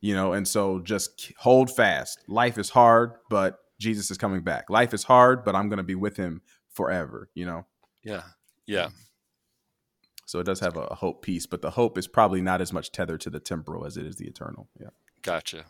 you 0.01 0.15
know 0.15 0.33
and 0.33 0.47
so 0.47 0.81
just 0.81 1.33
hold 1.39 1.71
fast 1.71 2.23
life 2.29 2.59
is 2.59 2.71
hard 2.71 3.13
but 3.29 3.59
jesus 3.81 4.11
is 4.11 4.19
coming 4.19 4.43
back 4.43 4.69
life 4.71 4.95
is 4.95 5.03
hard 5.05 5.45
but 5.45 5.55
i'm 5.55 5.69
going 5.69 5.79
to 5.79 5.83
be 5.83 5.95
with 5.95 6.17
him 6.17 6.41
forever 6.77 7.29
you 7.35 7.47
know? 7.47 7.67
Yeah. 8.05 8.23
Yeah. 8.67 8.91
So 10.27 10.41
it 10.41 10.45
does 10.45 10.61
have 10.61 10.77
a 10.77 10.95
hope 10.95 11.23
piece 11.23 11.47
but 11.47 11.63
the 11.63 11.71
hope 11.71 11.99
is 11.99 12.07
probably 12.07 12.41
not 12.41 12.61
as 12.61 12.73
much 12.73 12.93
tethered 12.93 13.21
to 13.23 13.31
the 13.31 13.41
temporal 13.41 13.87
as 13.87 13.97
it 13.97 14.07
is 14.07 14.17
the 14.17 14.27
eternal 14.27 14.69
yeah. 14.81 14.91
Gotcha. 15.23 15.65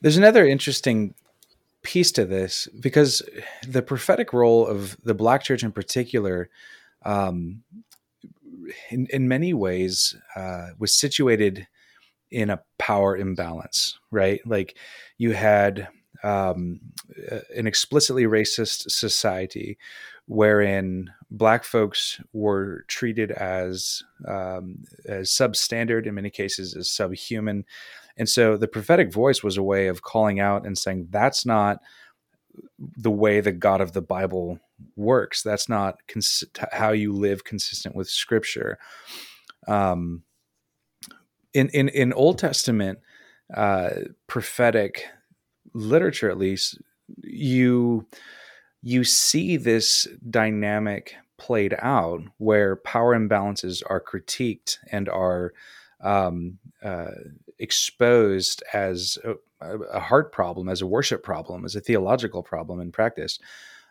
There's 0.00 0.16
another 0.16 0.46
interesting 0.46 1.14
piece 1.82 2.12
to 2.12 2.24
this 2.24 2.68
because 2.80 3.22
the 3.66 3.82
prophetic 3.82 4.32
role 4.32 4.66
of 4.66 4.96
the 5.04 5.14
black 5.14 5.42
church 5.42 5.62
in 5.62 5.72
particular 5.72 6.48
um, 7.04 7.62
in, 8.90 9.06
in 9.10 9.28
many 9.28 9.52
ways 9.52 10.16
uh, 10.34 10.68
was 10.78 10.94
situated 10.94 11.66
in 12.30 12.50
a 12.50 12.62
power 12.78 13.16
imbalance, 13.16 13.98
right? 14.10 14.40
Like 14.46 14.76
you 15.18 15.32
had 15.32 15.88
um, 16.22 16.80
an 17.54 17.66
explicitly 17.66 18.24
racist 18.24 18.90
society 18.90 19.78
wherein 20.26 21.10
black 21.30 21.64
folks 21.64 22.20
were 22.32 22.84
treated 22.88 23.30
as 23.32 24.02
um, 24.26 24.84
as 25.06 25.30
substandard 25.30 26.06
in 26.06 26.14
many 26.14 26.30
cases 26.30 26.74
as 26.76 26.90
subhuman. 26.90 27.64
And 28.16 28.28
so 28.28 28.56
the 28.56 28.68
prophetic 28.68 29.12
voice 29.12 29.42
was 29.42 29.56
a 29.56 29.62
way 29.62 29.88
of 29.88 30.02
calling 30.02 30.40
out 30.40 30.64
and 30.66 30.78
saying 30.78 31.08
that's 31.10 31.44
not 31.44 31.78
the 32.96 33.10
way 33.10 33.40
the 33.40 33.52
god 33.52 33.80
of 33.80 33.92
the 33.92 34.02
bible 34.02 34.60
works. 34.96 35.42
That's 35.42 35.68
not 35.68 35.96
cons- 36.08 36.44
how 36.72 36.92
you 36.92 37.12
live 37.12 37.44
consistent 37.44 37.94
with 37.94 38.08
scripture. 38.08 38.78
Um, 39.66 40.22
in 41.52 41.68
in 41.70 41.88
in 41.88 42.12
Old 42.12 42.38
Testament 42.38 42.98
uh, 43.54 43.90
prophetic 44.26 45.06
literature, 45.72 46.30
at 46.30 46.38
least, 46.38 46.78
you 47.22 48.06
you 48.84 49.02
see 49.02 49.56
this 49.56 50.06
dynamic 50.28 51.16
played 51.38 51.74
out 51.78 52.20
where 52.36 52.76
power 52.76 53.18
imbalances 53.18 53.82
are 53.88 54.00
critiqued 54.00 54.76
and 54.92 55.08
are 55.08 55.54
um, 56.02 56.58
uh, 56.82 57.12
exposed 57.58 58.62
as 58.74 59.16
a, 59.24 59.78
a, 59.90 60.00
heart 60.00 60.32
problem, 60.32 60.68
as 60.68 60.82
a 60.82 60.86
worship 60.86 61.22
problem, 61.22 61.64
as 61.64 61.74
a 61.74 61.80
theological 61.80 62.42
problem 62.42 62.78
in 62.78 62.92
practice. 62.92 63.38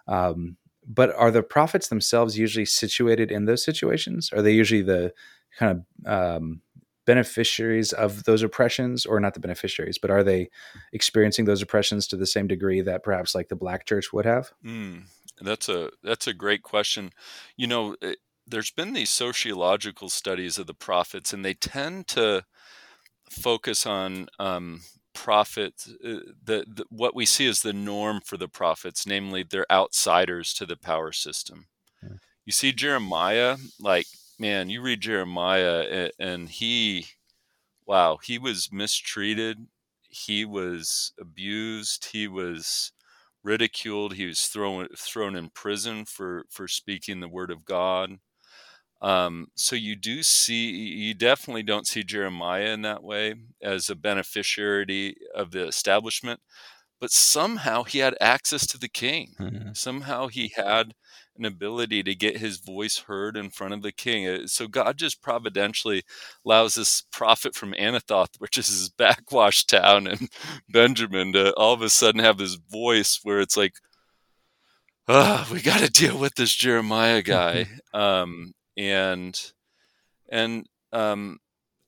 Um, 0.07 0.57
but 0.85 1.15
are 1.15 1.31
the 1.31 1.41
prophets 1.41 1.87
themselves 1.87 2.37
usually 2.37 2.65
situated 2.65 3.31
in 3.31 3.45
those 3.45 3.63
situations? 3.63 4.31
Are 4.31 4.43
they 4.43 4.53
usually 4.53 4.83
the 4.83 5.11
kind 5.57 5.83
of 6.05 6.37
um, 6.41 6.61
beneficiaries 7.05 7.91
of 7.93 8.23
those 8.23 8.43
oppressions 8.43 9.05
or 9.05 9.19
not 9.19 9.33
the 9.33 9.39
beneficiaries 9.39 9.97
but 9.97 10.11
are 10.11 10.23
they 10.23 10.49
experiencing 10.91 11.45
those 11.45 11.61
oppressions 11.61 12.07
to 12.07 12.15
the 12.15 12.25
same 12.25 12.47
degree 12.47 12.81
that 12.81 13.03
perhaps 13.03 13.35
like 13.35 13.49
the 13.49 13.55
black 13.55 13.85
church 13.85 14.13
would 14.13 14.25
have? 14.25 14.51
Mm, 14.65 15.03
that's 15.41 15.69
a 15.69 15.89
that's 16.03 16.27
a 16.27 16.33
great 16.33 16.63
question. 16.63 17.11
You 17.57 17.67
know 17.67 17.95
it, 18.01 18.19
there's 18.45 18.71
been 18.71 18.93
these 18.93 19.09
sociological 19.09 20.09
studies 20.09 20.57
of 20.57 20.67
the 20.67 20.73
prophets 20.73 21.33
and 21.33 21.43
they 21.45 21.53
tend 21.53 22.07
to 22.09 22.43
focus 23.29 23.85
on 23.85 24.27
um, 24.37 24.81
prophets 25.13 25.89
uh, 26.05 26.19
the, 26.43 26.65
the, 26.67 26.85
what 26.89 27.15
we 27.15 27.25
see 27.25 27.47
as 27.47 27.61
the 27.61 27.73
norm 27.73 28.19
for 28.19 28.37
the 28.37 28.47
prophets 28.47 29.05
namely 29.07 29.43
they're 29.43 29.71
outsiders 29.71 30.53
to 30.53 30.65
the 30.65 30.75
power 30.75 31.11
system. 31.11 31.67
Yeah. 32.01 32.17
you 32.45 32.51
see 32.51 32.73
jeremiah 32.73 33.57
like 33.79 34.07
man, 34.39 34.69
you 34.69 34.81
read 34.81 35.01
Jeremiah 35.01 36.09
and 36.19 36.49
he, 36.49 37.07
wow, 37.85 38.17
he 38.23 38.37
was 38.37 38.69
mistreated. 38.71 39.67
He 40.01 40.45
was 40.45 41.13
abused. 41.19 42.09
He 42.11 42.27
was 42.27 42.91
ridiculed. 43.43 44.13
He 44.13 44.25
was 44.25 44.47
thrown 44.47 44.87
thrown 44.97 45.35
in 45.35 45.49
prison 45.49 46.05
for 46.05 46.45
for 46.49 46.67
speaking 46.67 47.19
the 47.19 47.27
word 47.27 47.51
of 47.51 47.65
God. 47.65 48.19
Um, 49.01 49.47
so 49.55 49.75
you 49.75 49.97
do 49.97 50.23
see, 50.23 50.69
you 50.69 51.13
definitely 51.13 51.63
don't 51.63 51.85
see 51.85 52.03
Jeremiah 52.03 52.71
in 52.73 52.83
that 52.83 53.03
way 53.03 53.35
as 53.61 53.89
a 53.89 53.95
beneficiary 53.95 55.17
of 55.35 55.51
the 55.51 55.67
establishment, 55.67 56.39
but 57.01 57.11
somehow 57.11 57.83
he 57.83 57.99
had 57.99 58.15
access 58.21 58.65
to 58.67 58.77
the 58.77 58.87
king. 58.87 59.35
Mm-hmm. 59.37 59.73
Somehow 59.73 60.27
he 60.27 60.53
had 60.55 60.93
an 61.37 61.45
ability 61.45 62.03
to 62.03 62.15
get 62.15 62.37
his 62.37 62.57
voice 62.57 62.99
heard 62.99 63.35
in 63.35 63.49
front 63.49 63.73
of 63.73 63.81
the 63.81 63.91
king. 63.91 64.27
Uh, 64.27 64.47
so 64.47 64.67
God 64.67 64.97
just 64.97 65.21
providentially 65.21 66.03
allows 66.45 66.75
this 66.75 67.01
prophet 67.11 67.55
from 67.55 67.73
Anathoth, 67.73 68.29
which 68.39 68.57
is 68.57 68.67
his 68.67 68.89
backwash 68.89 69.65
town 69.65 70.07
and 70.07 70.29
Benjamin, 70.69 71.33
to 71.33 71.53
all 71.53 71.73
of 71.73 71.81
a 71.81 71.89
sudden 71.89 72.21
have 72.21 72.37
this 72.37 72.55
voice 72.55 73.19
where 73.23 73.39
it's 73.39 73.57
like, 73.57 73.73
oh, 75.07 75.47
we 75.51 75.61
got 75.61 75.79
to 75.79 75.91
deal 75.91 76.17
with 76.17 76.35
this 76.35 76.53
Jeremiah 76.53 77.21
guy. 77.21 77.67
um, 77.93 78.53
and, 78.77 79.39
and, 80.29 80.67
um, 80.91 81.39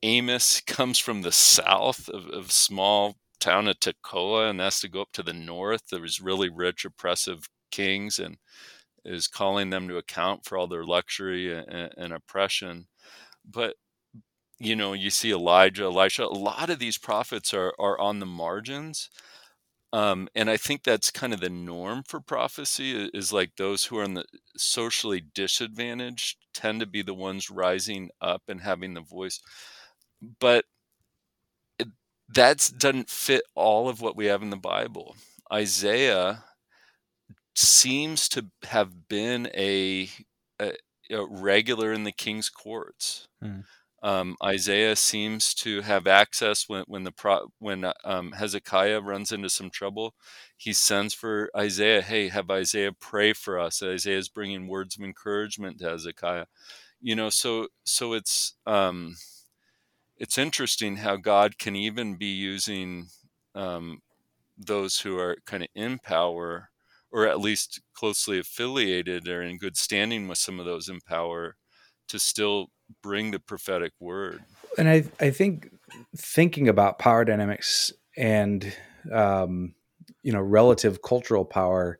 Amos 0.04 0.62
comes 0.62 1.00
from 1.00 1.24
the 1.24 1.32
south 1.32 2.10
of, 2.10 2.28
of 2.28 2.52
small 2.52 3.16
town 3.40 3.68
of 3.68 3.80
Tekoa 3.80 4.50
and 4.50 4.60
has 4.60 4.80
to 4.82 4.90
go 4.90 5.02
up 5.02 5.12
to 5.14 5.24
the 5.24 5.34
north. 5.34 5.82
There 5.90 6.02
was 6.02 6.22
really 6.22 6.50
rich, 6.50 6.86
oppressive 6.86 7.48
kings 7.72 8.20
and 8.20 8.38
is 9.06 9.28
calling 9.28 9.70
them 9.70 9.88
to 9.88 9.98
account 9.98 10.46
for 10.46 10.58
all 10.58 10.68
their 10.68 10.84
luxury 10.84 11.54
and, 11.54 11.92
and 11.98 12.14
oppression. 12.14 12.88
But 13.50 13.76
you 14.60 14.76
know, 14.76 14.94
you 14.94 15.10
see 15.10 15.32
Elijah, 15.32 15.84
Elisha. 15.86 16.24
A 16.26 16.28
lot 16.28 16.70
of 16.70 16.80
these 16.80 16.98
prophets 16.98 17.54
are 17.54 17.74
are 17.80 18.00
on 18.00 18.20
the 18.20 18.26
margins. 18.26 19.10
Um, 19.94 20.28
and 20.36 20.50
I 20.50 20.58
think 20.58 20.84
that's 20.84 21.10
kind 21.12 21.34
of 21.34 21.40
the 21.40 21.50
norm 21.50 22.04
for 22.08 22.20
prophecy 22.20 23.10
is 23.14 23.32
like 23.32 23.52
those 23.56 23.86
who 23.86 23.98
are 24.00 24.04
in 24.04 24.16
the 24.16 24.26
socially 24.58 25.22
disadvantaged 25.34 26.38
tend 26.54 26.82
to 26.82 26.86
be 26.86 27.02
the 27.02 27.14
ones 27.14 27.50
rising 27.50 28.10
up 28.22 28.44
and 28.50 28.62
having 28.62 28.94
the 28.94 29.02
voice. 29.02 29.40
But 30.40 30.66
that 32.30 32.70
doesn't 32.78 33.10
fit 33.10 33.44
all 33.56 33.88
of 33.88 34.02
what 34.02 34.16
we 34.16 34.26
have 34.26 34.42
in 34.42 34.50
the 34.50 34.58
Bible. 34.58 35.16
Isaiah 35.52 36.44
seems 37.56 38.30
to 38.30 38.48
have 38.64 39.08
been 39.08 39.48
a, 39.56 40.10
a, 40.60 40.74
a 41.10 41.26
regular 41.26 41.94
in 41.94 42.04
the 42.04 42.12
king's 42.12 42.50
courts. 42.50 43.28
Mm. 43.44 43.64
Um, 44.04 44.36
Isaiah 44.44 44.96
seems 44.96 45.56
to 45.56 45.82
have 45.82 46.06
access 46.06 46.70
when 46.70 46.84
when 46.88 47.04
the 47.06 47.12
pro, 47.12 47.48
when 47.58 47.92
um, 48.04 48.34
Hezekiah 48.34 49.02
runs 49.02 49.32
into 49.32 49.50
some 49.50 49.72
trouble. 49.72 50.14
He 50.58 50.74
sends 50.74 51.16
for 51.16 51.50
Isaiah. 51.58 52.04
Hey, 52.04 52.28
have 52.28 52.52
Isaiah 52.52 52.92
pray 52.92 53.34
for 53.34 53.58
us. 53.60 53.82
Isaiah 53.82 54.20
is 54.20 54.30
bringing 54.30 54.68
words 54.68 54.96
of 54.96 55.04
encouragement 55.04 55.80
to 55.80 55.90
Hezekiah. 55.90 56.46
You 57.02 57.16
know, 57.16 57.32
so 57.32 57.70
so 57.84 58.14
it's 58.14 58.54
um, 58.68 59.16
it's 60.18 60.38
interesting 60.38 60.98
how 60.98 61.16
God 61.16 61.58
can 61.58 61.76
even 61.76 62.16
be 62.16 62.28
using 62.28 63.08
um, 63.56 64.02
those 64.58 65.00
who 65.00 65.18
are 65.18 65.38
kind 65.46 65.64
of 65.64 65.70
in 65.74 65.98
power 66.00 66.70
or 67.16 67.26
at 67.26 67.40
least 67.40 67.80
closely 67.94 68.38
affiliated 68.38 69.26
or 69.30 69.42
in 69.42 69.58
good 69.58 69.78
standing 69.78 70.28
with 70.28 70.38
some 70.38 70.60
of 70.60 70.66
those 70.66 70.90
in 70.90 71.00
power 71.00 71.56
to 72.10 72.20
still 72.20 72.68
bring 73.02 73.32
the 73.32 73.40
prophetic 73.40 73.94
word. 74.02 74.44
And 74.78 74.90
I, 74.90 75.06
I 75.22 75.30
think 75.30 75.70
thinking 76.18 76.68
about 76.68 77.00
power 77.00 77.24
dynamics 77.24 77.94
and 78.18 78.76
um, 79.14 79.76
you 80.24 80.34
know 80.34 80.42
relative 80.42 81.02
cultural 81.02 81.46
power 81.46 82.00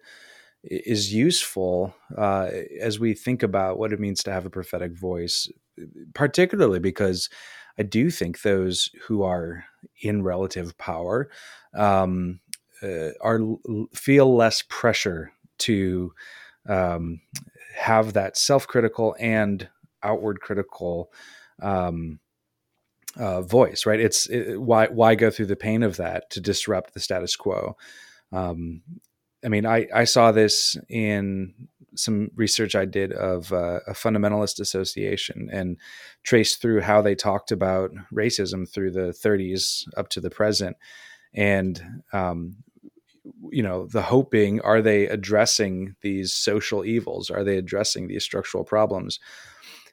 is 0.64 1.14
useful 1.14 1.96
uh, 2.18 2.50
as 2.82 3.00
we 3.00 3.14
think 3.14 3.42
about 3.42 3.80
what 3.80 3.94
it 3.94 4.02
means 4.02 4.22
to 4.24 4.34
have 4.34 4.46
a 4.46 4.50
prophetic 4.50 5.00
voice, 5.00 5.50
particularly 6.14 6.80
because 6.80 7.30
I 7.80 7.84
do 7.84 8.10
think 8.10 8.42
those 8.42 8.90
who 9.08 9.24
are 9.24 9.64
in 10.02 10.24
relative 10.24 10.78
power 10.78 11.30
um, 11.74 12.40
uh, 12.82 13.12
are 13.22 13.40
feel 13.94 14.36
less 14.36 14.64
pressure 14.68 15.32
to 15.60 16.14
um, 16.68 17.22
have 17.76 18.14
that 18.14 18.38
self-critical 18.38 19.16
and 19.20 19.70
outward 20.04 20.42
critical 20.42 21.12
um, 21.62 22.20
uh, 23.18 23.42
voice. 23.42 23.86
Right? 23.86 24.00
It's 24.00 24.28
it, 24.28 24.62
why 24.62 24.88
why 24.88 25.16
go 25.16 25.30
through 25.30 25.48
the 25.48 25.56
pain 25.56 25.84
of 25.84 25.98
that 25.98 26.30
to 26.32 26.42
disrupt 26.42 26.94
the 26.94 27.00
status 27.00 27.36
quo. 27.36 27.78
Um, 28.32 28.82
I 29.44 29.48
mean, 29.48 29.66
I, 29.66 29.88
I 29.94 30.06
saw 30.06 30.32
this 30.32 30.76
in 30.90 31.54
some 31.96 32.30
research 32.36 32.76
I 32.76 32.86
did 32.86 33.14
of 33.14 33.54
uh, 33.54 33.80
a 33.88 33.94
fundamentalist 33.94 34.60
association 34.60 35.50
and 35.52 35.78
traced 36.24 36.62
through 36.62 36.82
how 36.82 37.02
they 37.02 37.16
talked 37.16 37.52
about 37.52 37.92
racism 38.12 38.70
through 38.70 38.92
the 38.92 39.14
30s 39.24 39.88
up 39.96 40.10
to 40.10 40.20
the 40.20 40.30
present. 40.30 40.78
And, 41.36 42.02
um, 42.14 42.58
you 43.52 43.62
know, 43.62 43.88
the 43.88 44.02
hope 44.02 44.32
being, 44.32 44.62
are 44.62 44.82
they 44.82 45.08
addressing 45.08 45.96
these 46.02 46.34
social 46.34 46.86
evils? 46.86 47.30
Are 47.30 47.44
they 47.44 47.58
addressing 47.58 48.08
these 48.08 48.24
structural 48.24 48.64
problems? 48.64 49.20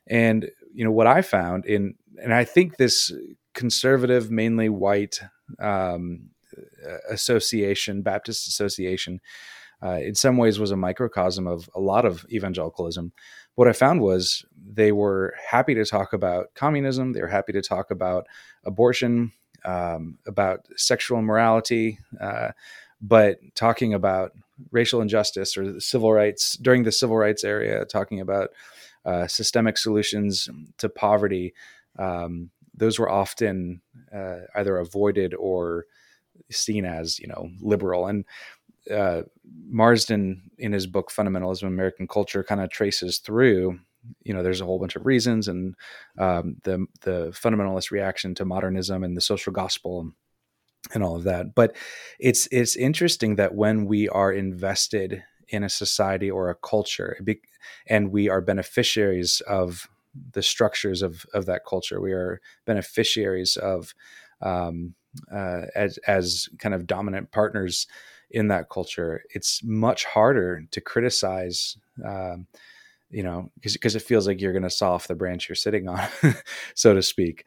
And, 0.07 0.51
you 0.73 0.85
know, 0.85 0.91
what 0.91 1.07
I 1.07 1.23
found 1.23 1.67
in, 1.67 1.95
and 2.23 2.33
I 2.33 2.45
think 2.45 2.77
this 2.77 3.13
conservative, 3.55 4.31
mainly 4.31 4.69
white 4.69 5.21
um, 5.59 6.31
association, 7.11 8.03
Baptist 8.03 8.47
association, 8.47 9.21
uh, 9.83 9.99
in 9.99 10.15
some 10.15 10.37
ways 10.37 10.61
was 10.61 10.71
a 10.71 10.77
microcosm 10.77 11.47
of 11.47 11.69
a 11.75 11.81
lot 11.81 12.05
of 12.05 12.25
evangelicalism. 12.31 13.13
What 13.57 13.69
I 13.69 13.73
found 13.73 14.01
was 14.01 14.45
they 14.57 14.93
were 14.93 15.35
happy 15.51 15.75
to 15.75 15.85
talk 15.85 16.13
about 16.13 16.55
communism. 16.55 17.13
They 17.13 17.21
were 17.21 17.27
happy 17.27 17.53
to 17.53 17.63
talk 17.63 17.91
about 17.91 18.27
abortion, 18.65 19.33
um, 19.65 20.19
about 20.27 20.67
sexual 20.77 21.19
immorality, 21.19 21.99
uh, 22.21 22.51
but 23.01 23.39
talking 23.55 23.95
about 23.95 24.33
racial 24.71 25.01
injustice 25.01 25.57
or 25.57 25.81
civil 25.81 26.13
rights 26.13 26.57
during 26.57 26.85
the 26.85 26.93
civil 26.93 27.17
rights 27.17 27.45
area, 27.45 27.85
talking 27.85 28.21
about 28.21 28.51
uh, 29.05 29.27
systemic 29.27 29.77
solutions 29.77 30.49
to 30.79 30.89
poverty. 30.89 31.55
Um, 31.99 32.51
those 32.75 32.99
were 32.99 33.11
often 33.11 33.81
uh, 34.15 34.41
either 34.55 34.79
avoided 34.79 35.35
or 35.35 35.87
seen 36.51 36.85
as 36.85 37.19
you 37.19 37.27
know 37.27 37.51
liberal 37.61 38.07
and 38.07 38.25
uh, 38.91 39.23
Marsden 39.69 40.51
in 40.59 40.73
his 40.73 40.87
book 40.87 41.11
Fundamentalism 41.11 41.67
American 41.67 42.09
Culture 42.09 42.43
kind 42.43 42.61
of 42.61 42.71
traces 42.71 43.19
through 43.19 43.79
you 44.23 44.35
know 44.35 44.43
there's 44.43 44.61
a 44.61 44.65
whole 44.65 44.79
bunch 44.79 44.97
of 44.97 45.07
reasons 45.07 45.49
and 45.49 45.75
um, 46.19 46.57
the 46.65 46.87
the 47.03 47.29
fundamentalist 47.31 47.91
reaction 47.91 48.35
to 48.35 48.45
modernism 48.45 49.05
and 49.05 49.17
the 49.17 49.21
social 49.21 49.53
gospel 49.53 50.11
and 50.95 51.03
all 51.03 51.17
of 51.17 51.25
that 51.25 51.55
but 51.55 51.77
it's 52.19 52.49
it's 52.51 52.77
interesting 52.77 53.37
that 53.37 53.55
when 53.55 53.87
we 53.87 54.09
are 54.09 54.33
invested 54.33 55.23
in 55.49 55.63
a 55.63 55.69
society 55.69 56.31
or 56.31 56.49
a 56.49 56.55
culture 56.55 57.17
and 57.87 58.11
we 58.11 58.29
are 58.29 58.41
beneficiaries 58.41 59.41
of 59.49 59.89
the 60.33 60.43
structures 60.43 61.03
of 61.03 61.25
of 61.35 61.47
that 61.47 61.63
culture 61.67 62.01
we 62.01 62.13
are 62.13 62.41
beneficiaries 62.67 63.57
of 63.57 63.95
um, 64.41 64.95
uh, 65.33 65.63
as 65.75 65.99
as 66.09 66.49
kind 66.59 66.75
of 66.75 66.87
dominant 66.87 67.31
partners 67.31 67.87
in 68.33 68.49
that 68.49 68.71
culture, 68.71 69.23
it's 69.31 69.63
much 69.63 70.05
harder 70.05 70.65
to 70.71 70.81
criticize. 70.81 71.77
Um, 72.05 72.47
you 73.13 73.23
know, 73.23 73.51
because 73.55 73.75
because 73.75 73.97
it 73.97 74.03
feels 74.03 74.27
like 74.27 74.41
you're 74.41 74.53
going 74.53 74.63
to 74.63 74.71
saw 74.71 74.93
off 74.93 75.09
the 75.09 75.15
branch 75.15 75.49
you're 75.49 75.57
sitting 75.57 75.89
on, 75.89 76.01
so 76.75 76.95
to 76.95 77.03
speak. 77.03 77.45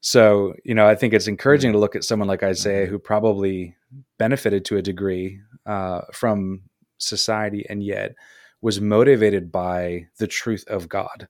So, 0.00 0.54
you 0.64 0.74
know, 0.74 0.86
I 0.86 0.94
think 0.94 1.12
it's 1.12 1.26
encouraging 1.26 1.72
to 1.72 1.78
look 1.78 1.96
at 1.96 2.04
someone 2.04 2.28
like 2.28 2.42
Isaiah 2.42 2.84
mm-hmm. 2.84 2.92
who 2.92 2.98
probably 2.98 3.74
benefited 4.18 4.64
to 4.66 4.76
a 4.76 4.82
degree 4.82 5.40
uh, 5.66 6.02
from 6.12 6.62
society 6.98 7.66
and 7.68 7.82
yet 7.82 8.14
was 8.60 8.80
motivated 8.80 9.50
by 9.50 10.06
the 10.18 10.26
truth 10.26 10.64
of 10.68 10.88
God 10.88 11.28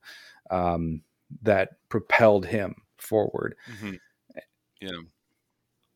um, 0.51 1.01
that 1.41 1.69
propelled 1.89 2.45
him 2.45 2.75
forward. 2.97 3.55
Mm-hmm. 3.71 3.93
Yeah. 4.81 4.99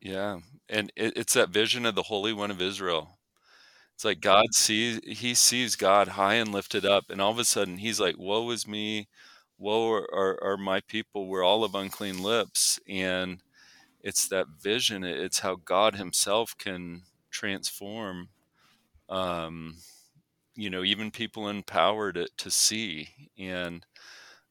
Yeah 0.02 0.40
and 0.70 0.92
it, 0.96 1.16
it's 1.16 1.34
that 1.34 1.50
vision 1.50 1.86
of 1.86 1.96
the 1.96 2.04
Holy 2.04 2.34
One 2.34 2.52
of 2.52 2.62
Israel. 2.62 3.18
It's 4.04 4.06
like 4.06 4.20
God 4.22 4.54
sees 4.54 5.00
he 5.06 5.34
sees 5.34 5.78
God 5.78 6.10
high 6.10 6.34
and 6.36 6.52
lifted 6.52 6.86
up, 6.86 7.06
and 7.10 7.22
all 7.22 7.32
of 7.32 7.40
a 7.40 7.46
sudden 7.46 7.78
he's 7.78 8.02
like, 8.02 8.18
"Woe 8.18 8.50
is 8.52 8.68
me, 8.68 9.08
woe 9.58 9.90
are, 9.94 10.14
are, 10.14 10.44
are 10.44 10.58
my 10.58 10.82
people. 10.82 11.28
We're 11.28 11.44
all 11.46 11.64
of 11.64 11.74
unclean 11.74 12.22
lips." 12.22 12.80
And 12.90 13.42
it's 14.02 14.28
that 14.30 14.48
vision. 14.62 15.04
It's 15.04 15.40
how 15.40 15.56
God 15.56 15.96
Himself 15.96 16.58
can 16.58 17.04
transform, 17.32 18.30
um, 19.10 19.78
you 20.56 20.70
know, 20.70 20.84
even 20.84 21.12
people 21.12 21.50
in 21.50 21.64
power 21.64 22.12
to 22.14 22.28
to 22.38 22.52
see. 22.52 23.10
And, 23.40 23.86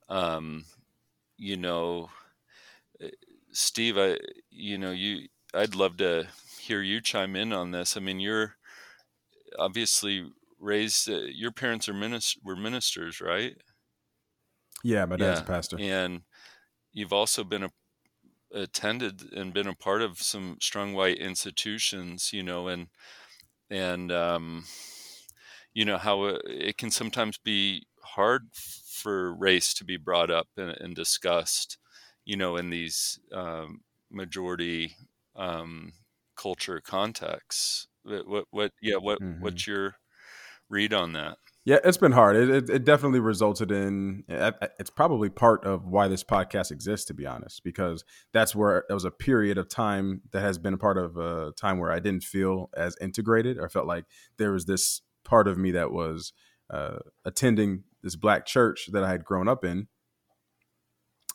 um, 0.08 0.64
you 1.38 1.56
know, 1.56 2.10
eh, 3.00 3.10
Steve, 3.52 3.98
I, 3.98 4.18
you 4.50 4.78
know, 4.78 4.92
you 4.92 5.28
I'd 5.54 5.74
love 5.74 5.96
to 5.98 6.28
hear 6.60 6.82
you 6.82 7.00
chime 7.00 7.36
in 7.36 7.52
on 7.52 7.70
this. 7.72 7.96
I 7.96 8.00
mean, 8.00 8.20
you're 8.20 8.56
obviously 9.58 10.30
raised. 10.58 11.08
Uh, 11.08 11.22
your 11.32 11.52
parents 11.52 11.88
are 11.88 11.94
minister 11.94 12.40
were 12.44 12.56
ministers, 12.56 13.20
right? 13.20 13.56
Yeah, 14.84 15.04
my 15.04 15.16
dad's 15.16 15.40
yeah. 15.40 15.44
a 15.44 15.46
pastor, 15.46 15.76
and 15.80 16.22
you've 16.92 17.12
also 17.12 17.44
been 17.44 17.64
a, 17.64 17.70
attended 18.52 19.32
and 19.32 19.54
been 19.54 19.68
a 19.68 19.74
part 19.74 20.02
of 20.02 20.20
some 20.20 20.56
strong 20.60 20.94
white 20.94 21.18
institutions. 21.18 22.32
You 22.32 22.42
know, 22.42 22.68
and 22.68 22.88
and 23.70 24.10
um, 24.10 24.64
you 25.74 25.84
know 25.84 25.98
how 25.98 26.24
it, 26.24 26.42
it 26.46 26.78
can 26.78 26.90
sometimes 26.90 27.38
be 27.38 27.86
hard 28.02 28.48
for 28.54 29.34
race 29.34 29.72
to 29.74 29.84
be 29.84 29.96
brought 29.96 30.30
up 30.30 30.48
and, 30.56 30.70
and 30.80 30.94
discussed. 30.94 31.78
You 32.24 32.36
know, 32.36 32.56
in 32.56 32.70
these 32.70 33.18
um, 33.32 33.80
majority 34.10 34.96
um, 35.34 35.92
culture 36.36 36.80
contexts. 36.80 37.88
What, 38.04 38.44
what, 38.50 38.72
yeah, 38.80 38.96
what, 38.96 39.20
mm-hmm. 39.20 39.42
what's 39.42 39.66
your 39.66 39.94
read 40.68 40.92
on 40.92 41.12
that? 41.12 41.38
Yeah, 41.64 41.78
it's 41.84 41.96
been 41.96 42.12
hard. 42.12 42.34
It, 42.34 42.50
it, 42.50 42.70
it, 42.70 42.84
definitely 42.84 43.20
resulted 43.20 43.70
in. 43.70 44.24
It's 44.28 44.90
probably 44.90 45.28
part 45.28 45.64
of 45.64 45.86
why 45.86 46.08
this 46.08 46.24
podcast 46.24 46.72
exists, 46.72 47.06
to 47.06 47.14
be 47.14 47.24
honest, 47.24 47.62
because 47.62 48.04
that's 48.32 48.56
where 48.56 48.78
it 48.90 48.92
was 48.92 49.04
a 49.04 49.12
period 49.12 49.58
of 49.58 49.68
time 49.68 50.22
that 50.32 50.40
has 50.40 50.58
been 50.58 50.74
a 50.74 50.78
part 50.78 50.98
of 50.98 51.16
a 51.16 51.52
time 51.52 51.78
where 51.78 51.92
I 51.92 52.00
didn't 52.00 52.24
feel 52.24 52.68
as 52.76 52.96
integrated. 53.00 53.60
I 53.60 53.68
felt 53.68 53.86
like 53.86 54.06
there 54.38 54.50
was 54.50 54.66
this 54.66 55.02
part 55.24 55.46
of 55.46 55.56
me 55.56 55.70
that 55.70 55.92
was 55.92 56.32
uh, 56.68 56.98
attending 57.24 57.84
this 58.02 58.16
black 58.16 58.44
church 58.44 58.88
that 58.90 59.04
I 59.04 59.10
had 59.10 59.24
grown 59.24 59.46
up 59.46 59.64
in, 59.64 59.86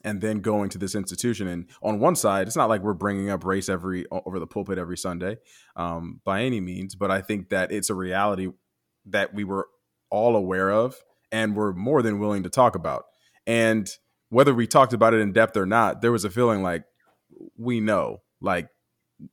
and 0.03 0.21
then 0.21 0.39
going 0.39 0.69
to 0.69 0.77
this 0.77 0.95
institution. 0.95 1.47
And 1.47 1.67
on 1.81 1.99
one 1.99 2.15
side, 2.15 2.47
it's 2.47 2.55
not 2.55 2.69
like 2.69 2.81
we're 2.81 2.93
bringing 2.93 3.29
up 3.29 3.43
race 3.43 3.69
every 3.69 4.05
over 4.11 4.39
the 4.39 4.47
pulpit 4.47 4.77
every 4.77 4.97
Sunday, 4.97 5.37
um, 5.75 6.21
by 6.23 6.43
any 6.43 6.59
means. 6.59 6.95
But 6.95 7.11
I 7.11 7.21
think 7.21 7.49
that 7.49 7.71
it's 7.71 7.89
a 7.89 7.95
reality 7.95 8.49
that 9.05 9.33
we 9.33 9.43
were 9.43 9.67
all 10.09 10.35
aware 10.35 10.69
of 10.69 10.95
and 11.31 11.55
were 11.55 11.73
more 11.73 12.01
than 12.01 12.19
willing 12.19 12.43
to 12.43 12.49
talk 12.49 12.75
about. 12.75 13.05
And 13.45 13.89
whether 14.29 14.53
we 14.53 14.67
talked 14.67 14.93
about 14.93 15.13
it 15.13 15.19
in 15.19 15.31
depth 15.31 15.57
or 15.57 15.65
not, 15.65 16.01
there 16.01 16.11
was 16.11 16.25
a 16.25 16.29
feeling 16.29 16.61
like 16.63 16.83
we 17.57 17.79
know, 17.79 18.21
like 18.41 18.69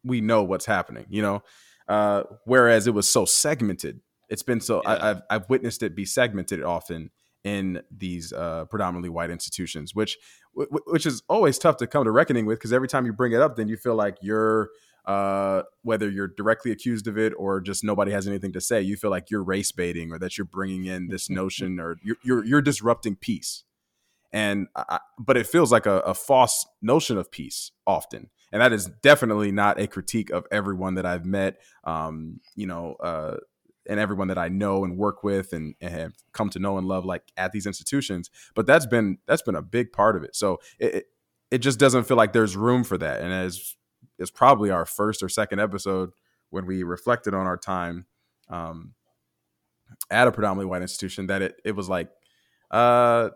we 0.02 0.20
know 0.20 0.42
what's 0.42 0.66
happening, 0.66 1.06
you 1.08 1.22
know. 1.22 1.42
Uh, 1.88 2.22
whereas 2.44 2.86
it 2.86 2.94
was 2.94 3.08
so 3.08 3.24
segmented, 3.24 4.00
it's 4.28 4.42
been 4.42 4.60
so 4.60 4.80
yeah. 4.84 4.90
I, 4.90 5.10
I've 5.10 5.22
I've 5.30 5.50
witnessed 5.50 5.82
it 5.82 5.94
be 5.94 6.06
segmented 6.06 6.62
often 6.62 7.10
in 7.44 7.82
these 7.90 8.32
uh, 8.32 8.64
predominantly 8.66 9.10
white 9.10 9.30
institutions, 9.30 9.94
which 9.94 10.16
which 10.54 11.04
is 11.04 11.22
always 11.28 11.58
tough 11.58 11.76
to 11.76 11.86
come 11.86 12.04
to 12.04 12.10
reckoning 12.10 12.46
with 12.46 12.58
because 12.58 12.72
every 12.72 12.88
time 12.88 13.06
you 13.06 13.12
bring 13.12 13.32
it 13.32 13.40
up, 13.40 13.56
then 13.56 13.68
you 13.68 13.76
feel 13.76 13.94
like 13.94 14.16
you're 14.22 14.70
uh, 15.04 15.62
whether 15.82 16.08
you're 16.08 16.28
directly 16.28 16.70
accused 16.70 17.06
of 17.06 17.18
it 17.18 17.32
or 17.36 17.60
just 17.60 17.84
nobody 17.84 18.10
has 18.10 18.26
anything 18.26 18.52
to 18.52 18.60
say, 18.60 18.80
you 18.80 18.96
feel 18.96 19.10
like 19.10 19.30
you're 19.30 19.42
race 19.42 19.70
baiting 19.70 20.10
or 20.10 20.18
that 20.18 20.38
you're 20.38 20.46
bringing 20.46 20.86
in 20.86 21.08
this 21.08 21.28
notion 21.30 21.78
or 21.78 21.96
you're 22.02 22.16
you're, 22.24 22.44
you're 22.44 22.62
disrupting 22.62 23.16
peace. 23.16 23.64
And 24.32 24.66
I, 24.74 24.98
but 25.16 25.36
it 25.36 25.46
feels 25.46 25.70
like 25.70 25.86
a, 25.86 26.00
a 26.00 26.14
false 26.14 26.66
notion 26.82 27.18
of 27.18 27.30
peace 27.30 27.70
often, 27.86 28.30
and 28.50 28.60
that 28.60 28.72
is 28.72 28.86
definitely 28.86 29.52
not 29.52 29.78
a 29.78 29.86
critique 29.86 30.30
of 30.30 30.44
everyone 30.50 30.94
that 30.94 31.06
I've 31.06 31.24
met. 31.24 31.58
Um, 31.84 32.40
you 32.56 32.66
know, 32.66 32.94
uh, 32.94 33.36
and 33.88 34.00
everyone 34.00 34.28
that 34.28 34.38
I 34.38 34.48
know 34.48 34.84
and 34.84 34.96
work 34.96 35.22
with 35.22 35.52
and, 35.52 35.74
and, 35.80 35.92
have 35.92 36.12
come 36.32 36.50
to 36.50 36.58
know 36.58 36.78
and 36.78 36.86
love 36.86 37.04
like 37.04 37.22
at 37.36 37.52
these 37.52 37.66
institutions. 37.66 38.30
But 38.54 38.66
that's 38.66 38.86
been 38.86 39.18
that's 39.26 39.42
been 39.42 39.54
a 39.54 39.62
big 39.62 39.92
part 39.92 40.16
of 40.16 40.24
it. 40.24 40.34
So 40.34 40.58
it 40.78 41.06
it 41.50 41.58
just 41.58 41.78
doesn't 41.78 42.04
feel 42.04 42.16
like 42.16 42.32
there's 42.32 42.56
room 42.56 42.84
for 42.84 42.98
that. 42.98 43.20
And 43.20 43.32
as 43.32 43.76
it's 44.18 44.30
probably 44.30 44.70
our 44.70 44.86
first 44.86 45.22
or 45.22 45.28
second 45.28 45.60
episode 45.60 46.10
when 46.50 46.66
we 46.66 46.82
reflected 46.82 47.34
on 47.34 47.46
our 47.46 47.56
time 47.56 48.06
um, 48.48 48.94
at 50.10 50.28
a 50.28 50.32
predominantly 50.32 50.66
white 50.66 50.82
institution 50.82 51.26
that 51.26 51.42
it 51.42 51.60
it 51.64 51.72
was 51.72 51.88
like 51.88 52.08
uh, 52.70 53.30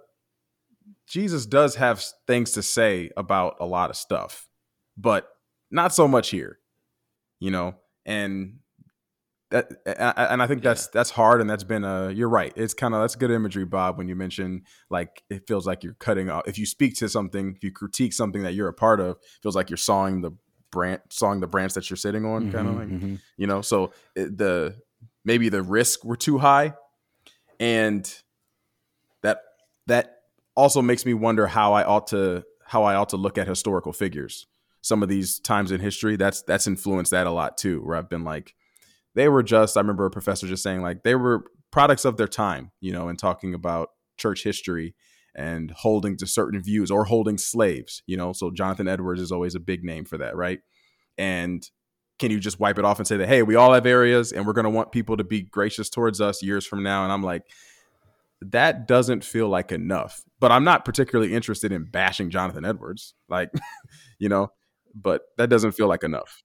Jesus 1.07 1.47
does 1.47 1.77
have 1.77 2.05
things 2.27 2.53
to 2.53 2.63
say 2.63 3.11
about 3.17 3.57
a 3.61 3.67
lot 3.67 3.91
of 3.91 3.97
stuff, 3.97 4.49
but 4.97 5.29
not 5.71 5.95
so 5.95 6.09
much 6.09 6.31
here, 6.31 6.59
you 7.41 7.51
know. 7.51 7.75
And 8.05 8.59
that 9.51 9.71
and 10.31 10.43
I 10.43 10.47
think 10.47 10.63
that's 10.63 10.85
yeah. 10.85 10.91
that's 10.95 11.11
hard 11.11 11.41
and 11.41 11.49
that's 11.49 11.65
been 11.65 11.85
a 11.85 12.11
you're 12.11 12.29
right. 12.29 12.53
It's 12.55 12.75
kind 12.75 12.95
of 12.95 13.01
that's 13.01 13.17
good 13.17 13.31
imagery, 13.31 13.65
Bob, 13.65 13.97
when 13.97 14.09
you 14.09 14.15
mention 14.15 14.65
like 14.91 15.23
it 15.31 15.47
feels 15.47 15.67
like 15.67 15.83
you're 15.83 15.95
cutting 15.95 16.29
off. 16.29 16.43
If 16.47 16.59
you 16.59 16.67
speak 16.67 16.97
to 16.97 17.09
something, 17.09 17.55
if 17.57 17.65
you 17.65 17.73
critique 17.73 18.13
something 18.13 18.43
that 18.43 18.55
you're 18.55 18.69
a 18.69 18.75
part 18.75 19.01
of, 19.01 19.17
feels 19.43 19.57
like 19.57 19.71
you're 19.71 19.79
sawing 19.79 20.21
the 20.21 20.33
branch, 20.71 21.01
sawing 21.11 21.41
the 21.41 21.47
branch 21.47 21.73
that 21.75 21.89
you're 21.89 21.97
sitting 21.97 22.27
on, 22.27 22.43
mm-hmm, 22.43 22.53
kind 22.53 22.69
of 22.69 22.77
like 22.77 22.89
mm-hmm. 22.89 23.15
you 23.37 23.47
know. 23.47 23.63
So 23.63 23.93
it, 24.15 24.37
the 24.37 24.77
maybe 25.25 25.49
the 25.49 25.63
risk 25.63 26.05
were 26.05 26.17
too 26.17 26.39
high, 26.39 26.75
and 27.59 28.13
that 29.23 29.41
that 29.87 30.19
also 30.57 30.83
makes 30.83 31.07
me 31.07 31.15
wonder 31.15 31.47
how 31.47 31.73
I 31.73 31.85
ought 31.85 32.09
to 32.09 32.45
how 32.65 32.85
I 32.85 32.97
ought 32.97 33.09
to 33.11 33.17
look 33.17 33.39
at 33.39 33.49
historical 33.49 33.93
figures. 33.93 34.47
Some 34.83 35.03
of 35.03 35.09
these 35.09 35.41
times 35.41 35.73
in 35.73 35.81
history, 35.81 36.17
that's 36.17 36.43
that's 36.43 36.67
influenced 36.67 37.13
that 37.13 37.27
a 37.27 37.31
lot 37.31 37.57
too. 37.57 37.81
Where 37.83 37.97
I've 37.97 38.11
been 38.11 38.25
like, 38.25 38.55
they 39.19 39.29
were 39.29 39.43
just. 39.43 39.77
I 39.77 39.81
remember 39.81 40.07
a 40.07 40.11
professor 40.11 40.47
just 40.47 40.63
saying 40.63 40.81
like 40.81 41.03
they 41.03 41.17
were 41.17 41.45
products 41.73 42.05
of 42.05 42.17
their 42.17 42.29
time, 42.29 42.71
you 42.81 42.93
know, 42.93 43.09
and 43.09 43.19
talking 43.19 43.53
about 43.53 43.91
church 44.17 44.45
history 44.45 44.95
and 45.35 45.73
holding 45.73 46.17
to 46.19 46.27
certain 46.27 46.63
views 46.63 46.91
or 46.91 47.05
holding 47.05 47.37
slaves, 47.37 48.03
you 48.07 48.17
know. 48.17 48.33
So 48.33 48.53
Jonathan 48.53 48.87
Edwards 48.87 49.21
is 49.21 49.33
always 49.33 49.57
a 49.57 49.61
big 49.61 49.83
name 49.83 50.05
for 50.05 50.19
that, 50.19 50.37
right? 50.37 50.61
And 51.19 51.69
can 52.21 52.31
you 52.31 52.39
just 52.39 52.61
wipe 52.61 52.79
it 52.79 52.85
off 52.85 52.99
and 52.99 53.09
say 53.09 53.17
that 53.17 53.29
hey, 53.29 53.43
we 53.43 53.57
all 53.57 53.75
have 53.75 53.87
areas 53.87 54.31
and 54.31 54.47
we're 54.47 54.53
going 54.53 54.65
to 54.65 54.71
want 54.71 54.93
people 54.93 55.17
to 55.17 55.25
be 55.25 55.43
gracious 55.43 55.91
towards 55.91 56.21
us 56.21 56.41
years 56.41 56.65
from 56.65 56.85
now? 56.85 57.03
And 57.03 57.13
I'm 57.13 57.23
like, 57.25 57.43
that 58.41 58.87
doesn't 58.87 59.25
feel 59.25 59.49
like 59.49 59.73
enough. 59.73 60.23
But 60.39 60.53
I'm 60.53 60.63
not 60.63 60.85
particularly 60.85 61.35
interested 61.35 61.73
in 61.73 61.91
bashing 61.91 62.31
Jonathan 62.31 62.65
Edwards, 62.65 63.15
like, 63.29 63.51
you 64.21 64.29
know, 64.29 64.53
but 64.95 65.23
that 65.39 65.51
doesn't 65.51 65.73
feel 65.73 65.89
like 65.89 66.05
enough. 66.05 66.43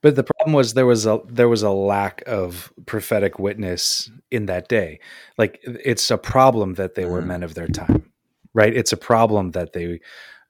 But 0.00 0.16
the 0.16 0.24
problem 0.24 0.52
was 0.52 0.74
there 0.74 0.86
was 0.86 1.06
a 1.06 1.20
there 1.26 1.48
was 1.48 1.62
a 1.62 1.70
lack 1.70 2.22
of 2.26 2.72
prophetic 2.86 3.38
witness 3.38 4.10
in 4.30 4.46
that 4.46 4.68
day. 4.68 5.00
Like 5.36 5.60
it's 5.62 6.10
a 6.10 6.18
problem 6.18 6.74
that 6.74 6.94
they 6.94 7.04
were 7.04 7.22
mm. 7.22 7.26
men 7.26 7.42
of 7.42 7.54
their 7.54 7.68
time, 7.68 8.10
right? 8.54 8.74
It's 8.74 8.92
a 8.92 8.96
problem 8.96 9.52
that 9.52 9.72
they 9.72 10.00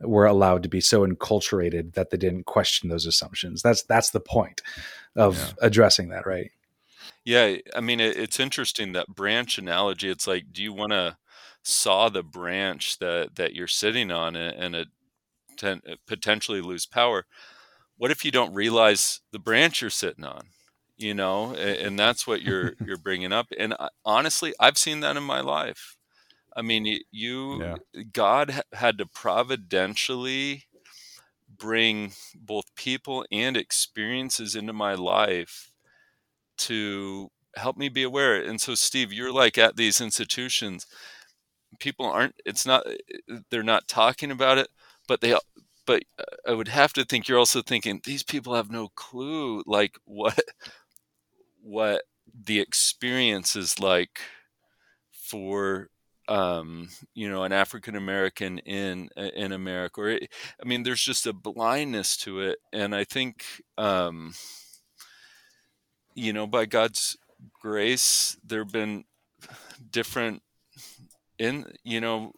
were 0.00 0.26
allowed 0.26 0.62
to 0.62 0.68
be 0.68 0.80
so 0.80 1.06
enculturated 1.06 1.94
that 1.94 2.10
they 2.10 2.16
didn't 2.16 2.44
question 2.44 2.88
those 2.88 3.06
assumptions. 3.06 3.62
That's 3.62 3.82
that's 3.82 4.10
the 4.10 4.20
point 4.20 4.62
of 5.16 5.36
yeah. 5.36 5.52
addressing 5.62 6.10
that, 6.10 6.26
right? 6.26 6.50
Yeah, 7.24 7.56
I 7.74 7.80
mean 7.80 8.00
it, 8.00 8.16
it's 8.16 8.40
interesting 8.40 8.92
that 8.92 9.08
branch 9.08 9.58
analogy. 9.58 10.08
It's 10.08 10.26
like, 10.26 10.52
do 10.52 10.62
you 10.62 10.72
want 10.72 10.92
to 10.92 11.16
saw 11.62 12.08
the 12.08 12.22
branch 12.22 12.98
that 12.98 13.36
that 13.36 13.54
you're 13.54 13.66
sitting 13.66 14.10
on 14.10 14.36
and, 14.36 14.56
and 14.56 14.74
it 14.74 14.88
potentially 16.06 16.60
lose 16.60 16.86
power? 16.86 17.26
What 17.98 18.10
if 18.10 18.24
you 18.24 18.30
don't 18.30 18.54
realize 18.54 19.20
the 19.32 19.38
branch 19.38 19.82
you're 19.82 19.90
sitting 19.90 20.24
on? 20.24 20.46
You 20.96 21.14
know 21.14 21.52
mm-hmm. 21.54 21.86
and, 21.86 21.98
that's 21.98 22.26
what 22.26 22.42
you're 22.42 22.72
you're 22.84 22.96
bringing 22.96 23.32
up 23.32 23.46
and 23.56 23.72
I, 23.78 23.88
honestly 24.04 24.52
i've 24.58 24.76
seen 24.76 25.00
that 25.00 25.16
in 25.16 25.22
my 25.22 25.40
life. 25.40 25.96
I 26.56 26.62
mean 26.62 27.00
you 27.12 27.62
yeah. 27.62 28.02
god 28.12 28.62
had 28.72 28.98
to 28.98 29.06
providentially 29.06 30.64
bring 31.56 32.12
both 32.34 32.74
people 32.74 33.24
and 33.30 33.56
experiences 33.56 34.56
into 34.56 34.72
my 34.72 34.94
life 34.94 35.70
to 36.56 37.30
help 37.56 37.76
me 37.76 37.88
be 37.88 38.02
aware 38.02 38.40
and 38.40 38.60
so 38.60 38.74
steve 38.74 39.12
you're 39.12 39.32
like 39.32 39.56
at 39.56 39.76
these 39.76 40.00
institutions. 40.00 40.86
People 41.78 42.06
aren't 42.06 42.34
it's 42.44 42.66
not 42.66 42.84
uh, 42.86 43.38
they're 43.50 43.62
not 43.62 43.86
talking 43.86 44.32
about 44.32 44.58
it 44.58 44.68
but 45.06 45.20
they 45.20 45.36
but 45.88 46.02
I 46.46 46.52
would 46.52 46.68
have 46.68 46.92
to 46.92 47.04
think 47.06 47.26
you're 47.26 47.38
also 47.38 47.62
thinking 47.62 48.02
these 48.04 48.22
people 48.22 48.54
have 48.54 48.70
no 48.70 48.88
clue 48.94 49.62
like 49.66 49.96
what 50.04 50.38
what 51.62 52.02
the 52.44 52.60
experience 52.60 53.56
is 53.56 53.80
like 53.80 54.20
for 55.10 55.88
um, 56.28 56.90
you 57.14 57.26
know 57.30 57.42
an 57.42 57.52
African 57.52 57.96
American 57.96 58.58
in 58.58 59.08
in 59.16 59.52
America 59.52 60.00
or 60.02 60.10
I 60.12 60.68
mean 60.68 60.82
there's 60.82 61.02
just 61.02 61.26
a 61.26 61.32
blindness 61.32 62.18
to 62.18 62.40
it 62.40 62.58
and 62.70 62.94
I 62.94 63.04
think 63.04 63.46
um, 63.78 64.34
you 66.14 66.34
know 66.34 66.46
by 66.46 66.66
God's 66.66 67.16
grace 67.58 68.36
there've 68.46 68.70
been 68.70 69.04
different 69.90 70.42
in 71.38 71.72
you 71.82 72.02
know 72.02 72.34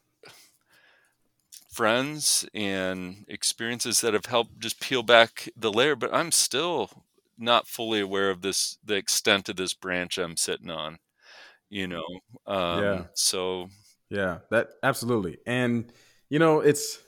friends 1.81 2.47
and 2.53 3.25
experiences 3.27 4.03
that 4.03 4.13
have 4.13 4.27
helped 4.27 4.61
just 4.61 4.83
peel 4.83 5.03
back 5.03 5.49
the 5.57 5.73
layer 5.73 5.97
but 5.97 6.13
i'm 6.13 6.31
still 6.31 6.91
not 7.39 7.67
fully 7.67 8.01
aware 8.01 8.29
of 8.29 8.43
this 8.43 8.77
the 8.85 8.97
extent 8.97 9.49
of 9.49 9.57
this 9.57 9.73
branch 9.73 10.19
i'm 10.19 10.37
sitting 10.37 10.69
on 10.69 10.99
you 11.71 11.87
know 11.87 12.05
um, 12.47 12.83
yeah. 12.85 13.05
so 13.15 13.67
yeah 14.11 14.41
that 14.51 14.69
absolutely. 14.83 15.39
And 15.47 15.91
you 16.29 16.39
know 16.39 16.61
it's 16.61 16.99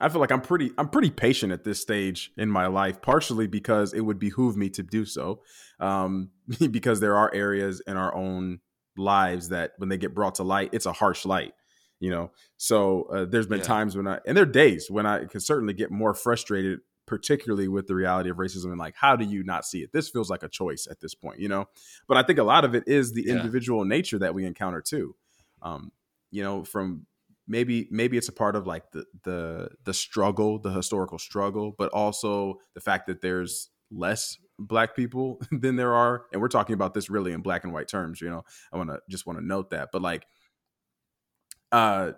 i 0.00 0.08
feel 0.08 0.22
like 0.22 0.32
i'm 0.32 0.40
pretty 0.40 0.70
i'm 0.78 0.88
pretty 0.88 1.10
patient 1.10 1.52
at 1.52 1.62
this 1.62 1.82
stage 1.82 2.32
in 2.38 2.48
my 2.48 2.66
life 2.66 3.02
partially 3.02 3.46
because 3.46 3.92
it 3.92 4.00
would 4.00 4.18
behoove 4.18 4.56
me 4.56 4.70
to 4.70 4.82
do 4.82 5.04
so 5.04 5.42
um, 5.80 6.30
because 6.70 6.98
there 7.00 7.18
are 7.18 7.30
areas 7.34 7.82
in 7.86 7.98
our 7.98 8.14
own 8.14 8.60
lives 8.96 9.50
that 9.50 9.72
when 9.76 9.90
they 9.90 9.98
get 9.98 10.14
brought 10.14 10.36
to 10.36 10.44
light 10.44 10.70
it's 10.72 10.86
a 10.86 10.94
harsh 10.94 11.26
light 11.26 11.52
you 12.00 12.10
know? 12.10 12.30
So 12.56 13.04
uh, 13.04 13.24
there's 13.26 13.46
been 13.46 13.58
yeah. 13.58 13.64
times 13.64 13.96
when 13.96 14.08
i 14.08 14.18
and 14.26 14.36
there 14.36 14.44
are 14.44 14.46
days 14.46 14.90
when 14.90 15.06
i 15.06 15.24
can 15.24 15.40
certainly 15.40 15.74
get 15.74 15.90
more 15.90 16.14
frustrated 16.14 16.80
particularly 17.06 17.66
with 17.66 17.88
the 17.88 17.94
reality 17.94 18.30
of 18.30 18.36
racism 18.36 18.66
and 18.66 18.78
like 18.78 18.94
how 18.96 19.16
do 19.16 19.24
you 19.24 19.42
not 19.42 19.64
see 19.64 19.82
it? 19.82 19.92
This 19.92 20.08
feels 20.08 20.30
like 20.30 20.44
a 20.44 20.48
choice 20.48 20.86
at 20.90 21.00
this 21.00 21.14
point 21.14 21.40
you 21.40 21.48
know? 21.48 21.66
But 22.08 22.16
i 22.16 22.22
think 22.22 22.38
a 22.38 22.44
lot 22.44 22.64
of 22.64 22.74
it 22.74 22.84
is 22.86 23.12
the 23.12 23.24
yeah. 23.26 23.36
individual 23.36 23.84
nature 23.84 24.18
that 24.18 24.34
we 24.34 24.44
encounter 24.44 24.80
too. 24.80 25.14
Um 25.62 25.92
you 26.30 26.42
know 26.42 26.64
from 26.64 27.06
maybe 27.46 27.88
maybe 27.90 28.16
it's 28.16 28.28
a 28.28 28.32
part 28.32 28.56
of 28.56 28.66
like 28.66 28.90
the 28.92 29.04
the 29.24 29.68
the 29.84 29.92
struggle 29.92 30.58
the 30.58 30.70
historical 30.70 31.18
struggle 31.18 31.74
but 31.76 31.90
also 31.90 32.60
the 32.74 32.80
fact 32.80 33.08
that 33.08 33.20
there's 33.20 33.70
less 33.90 34.38
black 34.58 34.94
people 34.94 35.40
than 35.50 35.76
there 35.76 35.94
are 35.94 36.26
and 36.32 36.40
we're 36.40 36.48
talking 36.48 36.74
about 36.74 36.94
this 36.94 37.10
really 37.10 37.32
in 37.32 37.40
black 37.40 37.64
and 37.64 37.72
white 37.72 37.88
terms 37.88 38.20
you 38.20 38.30
know? 38.30 38.44
I 38.72 38.76
want 38.76 38.90
to 38.90 39.00
just 39.10 39.26
want 39.26 39.38
to 39.38 39.44
note 39.44 39.70
that 39.70 39.88
but 39.92 40.00
like 40.00 40.26
uh 41.72 42.12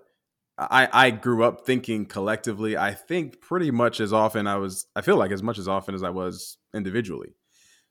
I, 0.58 0.88
I 0.92 1.10
grew 1.10 1.44
up 1.44 1.66
thinking 1.66 2.06
collectively. 2.06 2.76
I 2.76 2.92
think 2.94 3.40
pretty 3.40 3.70
much 3.70 4.00
as 4.00 4.12
often 4.12 4.46
I 4.46 4.56
was, 4.56 4.86
I 4.94 5.00
feel 5.00 5.16
like 5.16 5.32
as 5.32 5.42
much 5.42 5.58
as 5.58 5.66
often 5.66 5.94
as 5.94 6.02
I 6.02 6.10
was 6.10 6.58
individually. 6.74 7.34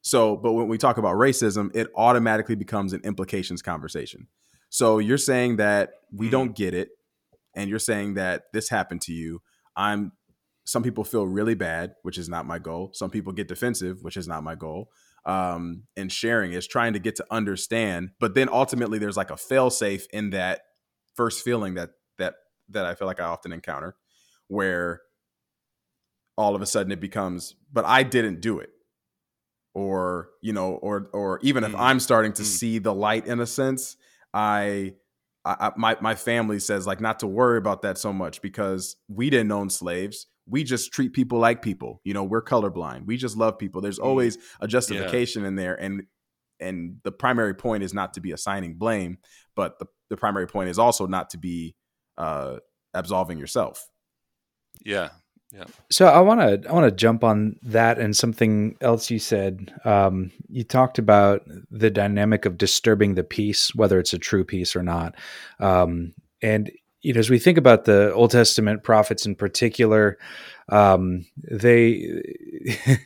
So, 0.02 0.36
but 0.36 0.54
when 0.54 0.67
we 0.67 0.78
talk 0.78 0.97
about 0.97 1.15
racism, 1.15 1.76
it 1.76 1.88
automatically 1.95 2.56
becomes 2.56 2.93
an 2.93 3.02
implications 3.04 3.62
conversation. 3.62 4.28
So 4.69 5.00
you're 5.00 5.17
saying 5.17 5.58
that 5.58 5.91
we 6.12 6.28
mm-hmm. 6.28 6.32
don't 6.32 6.56
get 6.56 6.74
it, 6.74 6.89
and 7.56 7.69
you're 7.69 7.80
saying 7.80 8.15
that 8.15 8.43
this 8.54 8.69
happened 8.69 9.02
to 9.02 9.13
you. 9.13 9.41
I'm. 9.76 10.13
Some 10.63 10.84
people 10.84 11.04
feel 11.04 11.26
really 11.28 11.56
bad, 11.56 11.95
which 12.04 12.17
is 12.19 12.30
not 12.30 12.45
my 12.45 12.60
goal. 12.60 12.91
Some 12.93 13.10
people 13.10 13.34
get 13.34 13.47
defensive, 13.47 14.04
which 14.04 14.15
is 14.15 14.28
not 14.28 14.43
my 14.43 14.54
goal. 14.56 14.89
Um, 15.26 15.84
and 15.97 16.12
sharing 16.12 16.54
is 16.54 16.67
trying 16.67 16.93
to 16.93 17.00
get 17.00 17.15
to 17.17 17.26
understand, 17.32 18.12
but 18.19 18.36
then 18.36 18.47
ultimately 18.47 19.00
there's 19.00 19.17
like 19.17 19.32
a 19.32 19.38
fail 19.38 19.69
safe 19.71 20.06
in 20.13 20.30
that 20.30 20.62
first 21.15 21.43
feeling 21.43 21.76
that 21.76 21.91
that 22.17 22.36
that 22.69 22.86
I 22.86 22.95
feel 22.95 23.08
like 23.08 23.19
I 23.19 23.26
often 23.26 23.52
encounter, 23.52 23.95
where 24.47 25.02
all 26.38 26.56
of 26.56 26.62
a 26.62 26.65
sudden 26.65 26.91
it 26.91 27.00
becomes, 27.00 27.56
but 27.71 27.86
I 27.86 28.04
didn't 28.04 28.41
do 28.41 28.60
it, 28.60 28.69
or 29.74 30.30
you 30.41 30.54
know, 30.54 30.74
or 30.74 31.10
or 31.13 31.39
even 31.41 31.63
mm. 31.63 31.69
if 31.69 31.76
I'm 31.76 32.00
starting 32.00 32.34
to 32.34 32.43
mm. 32.43 32.45
see 32.45 32.80
the 32.80 32.93
light 32.93 33.28
in 33.28 33.39
a 33.39 33.45
sense, 33.45 33.97
I, 34.34 34.95
I, 35.45 35.71
my 35.76 35.97
my 36.02 36.15
family 36.15 36.60
says 36.60 36.88
like 36.88 37.02
not 37.02 37.19
to 37.19 37.28
worry 37.28 37.58
about 37.58 37.82
that 37.84 37.97
so 37.97 38.13
much 38.13 38.41
because 38.41 38.95
we 39.08 39.30
didn't 39.30 39.52
own 39.52 39.69
slaves. 39.69 40.28
We 40.47 40.63
just 40.63 40.91
treat 40.91 41.13
people 41.13 41.39
like 41.39 41.62
people. 41.62 42.02
You 42.04 42.13
know, 42.13 42.24
we're 42.24 42.43
colorblind. 42.43 43.06
We 43.06 43.15
just 43.15 43.38
love 43.38 43.58
people. 43.58 43.82
There's 43.82 44.00
mm. 44.00 44.06
always 44.06 44.38
a 44.60 44.67
justification 44.67 45.43
yeah. 45.43 45.50
in 45.50 45.56
there, 45.56 45.76
and 45.76 46.04
and 46.62 46.97
the 47.04 47.12
primary 47.12 47.54
point 47.54 47.84
is 47.84 47.93
not 47.93 48.13
to 48.13 48.21
be 48.21 48.32
assigning 48.32 48.76
blame, 48.76 49.17
but 49.56 49.80
the 49.80 49.88
the 50.10 50.17
primary 50.17 50.47
point 50.47 50.69
is 50.69 50.78
also 50.78 51.08
not 51.08 51.30
to 51.32 51.38
be 51.38 51.76
uh, 52.17 52.58
absolving 52.93 53.39
yourself. 53.39 53.88
Yeah. 54.86 55.10
Yeah. 55.54 55.65
So 55.89 56.06
I 56.06 56.19
want 56.21 56.39
to 56.39 56.69
I 56.69 56.74
want 56.74 56.86
to 56.86 56.95
jump 56.95 57.26
on 57.26 57.58
that 57.63 58.00
and 58.00 58.15
something 58.15 58.78
else 58.80 59.12
you 59.12 59.19
said. 59.19 59.74
Um, 59.84 60.32
you 60.47 60.63
talked 60.63 60.97
about 60.97 61.41
the 61.69 61.89
dynamic 61.89 62.45
of 62.45 62.58
disturbing 62.58 63.15
the 63.15 63.24
peace, 63.26 63.76
whether 63.76 64.00
it's 64.00 64.13
a 64.13 64.17
true 64.17 64.45
peace 64.45 64.78
or 64.78 64.84
not. 64.84 65.15
Um, 65.60 66.13
and 66.41 66.71
you 67.02 67.14
know, 67.14 67.20
as 67.20 67.30
we 67.30 67.40
think 67.40 67.58
about 67.58 67.86
the 67.86 68.14
Old 68.14 68.32
Testament 68.32 68.84
prophets 68.84 69.26
in 69.26 69.36
particular, 69.36 70.18
um, 70.70 71.26
they 71.38 72.22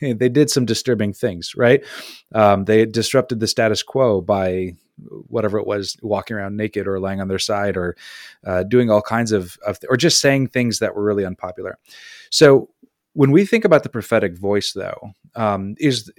they 0.00 0.28
did 0.28 0.50
some 0.50 0.66
disturbing 0.66 1.12
things, 1.12 1.54
right? 1.56 1.84
Um, 2.34 2.64
they 2.64 2.86
disrupted 2.86 3.40
the 3.40 3.46
status 3.46 3.82
quo 3.82 4.20
by 4.20 4.74
whatever 5.28 5.58
it 5.58 5.66
was, 5.66 5.96
walking 6.02 6.36
around 6.36 6.56
naked 6.56 6.86
or 6.86 6.98
lying 6.98 7.20
on 7.20 7.28
their 7.28 7.38
side 7.38 7.76
or 7.76 7.96
uh, 8.46 8.62
doing 8.62 8.90
all 8.90 9.02
kinds 9.02 9.32
of, 9.32 9.58
of, 9.66 9.78
or 9.88 9.96
just 9.96 10.20
saying 10.20 10.48
things 10.48 10.78
that 10.78 10.94
were 10.94 11.04
really 11.04 11.24
unpopular. 11.24 11.78
So 12.30 12.70
when 13.12 13.30
we 13.30 13.44
think 13.44 13.64
about 13.64 13.82
the 13.82 13.88
prophetic 13.88 14.36
voice, 14.36 14.72
though, 14.72 15.12
um, 15.34 15.74
is 15.78 16.10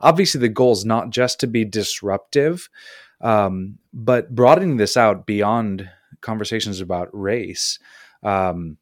obviously 0.00 0.40
the 0.40 0.48
goal 0.48 0.72
is 0.72 0.84
not 0.84 1.10
just 1.10 1.40
to 1.40 1.46
be 1.46 1.64
disruptive, 1.64 2.68
um, 3.20 3.78
but 3.92 4.34
broadening 4.34 4.76
this 4.76 4.96
out 4.96 5.26
beyond 5.26 5.88
conversations 6.24 6.80
about 6.80 7.08
race. 7.12 7.78
Um, 8.22 8.78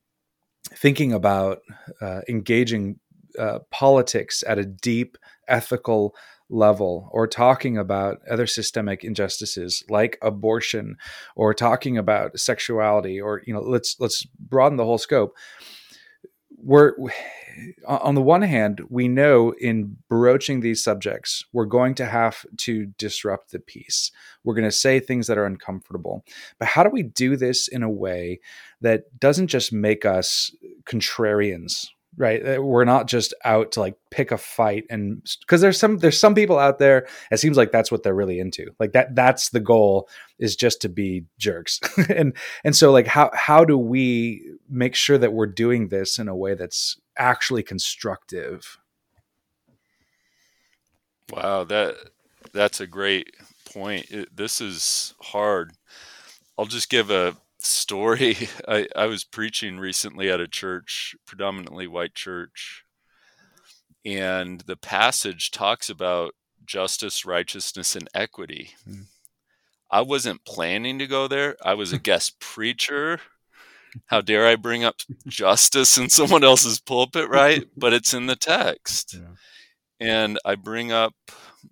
thinking 0.74 1.12
about 1.12 1.60
uh, 2.00 2.20
engaging 2.28 2.98
uh, 3.38 3.58
politics 3.70 4.44
at 4.46 4.58
a 4.58 4.64
deep 4.64 5.18
ethical 5.48 6.14
level 6.48 7.08
or 7.12 7.26
talking 7.26 7.78
about 7.78 8.20
other 8.30 8.46
systemic 8.46 9.04
injustices 9.04 9.82
like 9.88 10.18
abortion 10.20 10.96
or 11.34 11.54
talking 11.54 11.96
about 11.96 12.38
sexuality 12.38 13.20
or 13.20 13.42
you 13.46 13.54
know 13.54 13.60
let's 13.60 13.96
let's 13.98 14.24
broaden 14.38 14.76
the 14.76 14.84
whole 14.84 14.98
scope 14.98 15.34
we're 16.62 16.94
on 17.86 18.14
the 18.14 18.22
one 18.22 18.42
hand, 18.42 18.82
we 18.88 19.08
know 19.08 19.52
in 19.60 19.96
broaching 20.08 20.60
these 20.60 20.82
subjects, 20.82 21.44
we're 21.52 21.66
going 21.66 21.94
to 21.96 22.06
have 22.06 22.46
to 22.58 22.86
disrupt 22.98 23.50
the 23.50 23.58
peace. 23.58 24.10
We're 24.44 24.54
going 24.54 24.64
to 24.64 24.72
say 24.72 25.00
things 25.00 25.26
that 25.26 25.38
are 25.38 25.44
uncomfortable. 25.44 26.24
But 26.58 26.68
how 26.68 26.82
do 26.82 26.90
we 26.90 27.02
do 27.02 27.36
this 27.36 27.68
in 27.68 27.82
a 27.82 27.90
way 27.90 28.40
that 28.80 29.18
doesn't 29.18 29.48
just 29.48 29.72
make 29.72 30.04
us 30.04 30.54
contrarians 30.84 31.88
right? 32.16 32.62
We're 32.62 32.84
not 32.84 33.06
just 33.08 33.32
out 33.44 33.72
to 33.72 33.80
like 33.80 33.96
pick 34.10 34.32
a 34.32 34.38
fight 34.38 34.84
and 34.90 35.22
because 35.40 35.60
there's 35.60 35.78
some 35.78 35.98
there's 35.98 36.18
some 36.18 36.34
people 36.34 36.58
out 36.58 36.78
there 36.78 37.06
it 37.30 37.38
seems 37.38 37.56
like 37.56 37.72
that's 37.72 37.90
what 37.90 38.02
they're 38.02 38.14
really 38.14 38.38
into. 38.38 38.70
Like 38.78 38.92
that 38.92 39.14
that's 39.14 39.50
the 39.50 39.60
goal 39.60 40.08
is 40.38 40.56
just 40.56 40.82
to 40.82 40.88
be 40.88 41.24
jerks. 41.38 41.80
And 42.08 42.36
and 42.64 42.76
so 42.76 42.92
like 42.92 43.06
how 43.06 43.30
how 43.32 43.64
do 43.64 43.78
we 43.78 44.44
make 44.68 44.94
sure 44.94 45.18
that 45.18 45.32
we're 45.32 45.46
doing 45.46 45.88
this 45.88 46.18
in 46.18 46.28
a 46.28 46.36
way 46.36 46.54
that's 46.54 47.00
actually 47.16 47.62
constructive? 47.62 48.78
Wow 51.32 51.64
that 51.64 51.96
that's 52.52 52.80
a 52.80 52.86
great 52.86 53.34
point. 53.72 54.10
It, 54.10 54.36
this 54.36 54.60
is 54.60 55.14
hard. 55.20 55.72
I'll 56.58 56.66
just 56.66 56.90
give 56.90 57.10
a 57.10 57.36
story. 57.66 58.48
I, 58.68 58.88
I 58.94 59.06
was 59.06 59.24
preaching 59.24 59.78
recently 59.78 60.30
at 60.30 60.40
a 60.40 60.48
church, 60.48 61.14
predominantly 61.26 61.86
white 61.86 62.14
church, 62.14 62.84
and 64.04 64.60
the 64.62 64.76
passage 64.76 65.50
talks 65.50 65.88
about 65.88 66.34
justice, 66.66 67.24
righteousness, 67.24 67.96
and 67.96 68.08
equity. 68.14 68.70
Mm. 68.88 69.06
I 69.90 70.00
wasn't 70.00 70.44
planning 70.44 70.98
to 70.98 71.06
go 71.06 71.28
there. 71.28 71.56
I 71.62 71.74
was 71.74 71.92
a 71.92 71.98
guest 72.10 72.40
preacher. 72.40 73.20
How 74.06 74.22
dare 74.22 74.46
I 74.46 74.56
bring 74.56 74.84
up 74.84 74.96
justice 75.26 75.98
in 75.98 76.08
someone 76.08 76.44
else's 76.44 76.80
pulpit, 76.80 77.28
right? 77.28 77.68
But 77.76 77.92
it's 77.92 78.14
in 78.14 78.26
the 78.26 78.36
text. 78.36 79.14
Yeah. 79.14 79.34
And 80.00 80.38
I 80.44 80.54
bring 80.54 80.90
up 80.90 81.14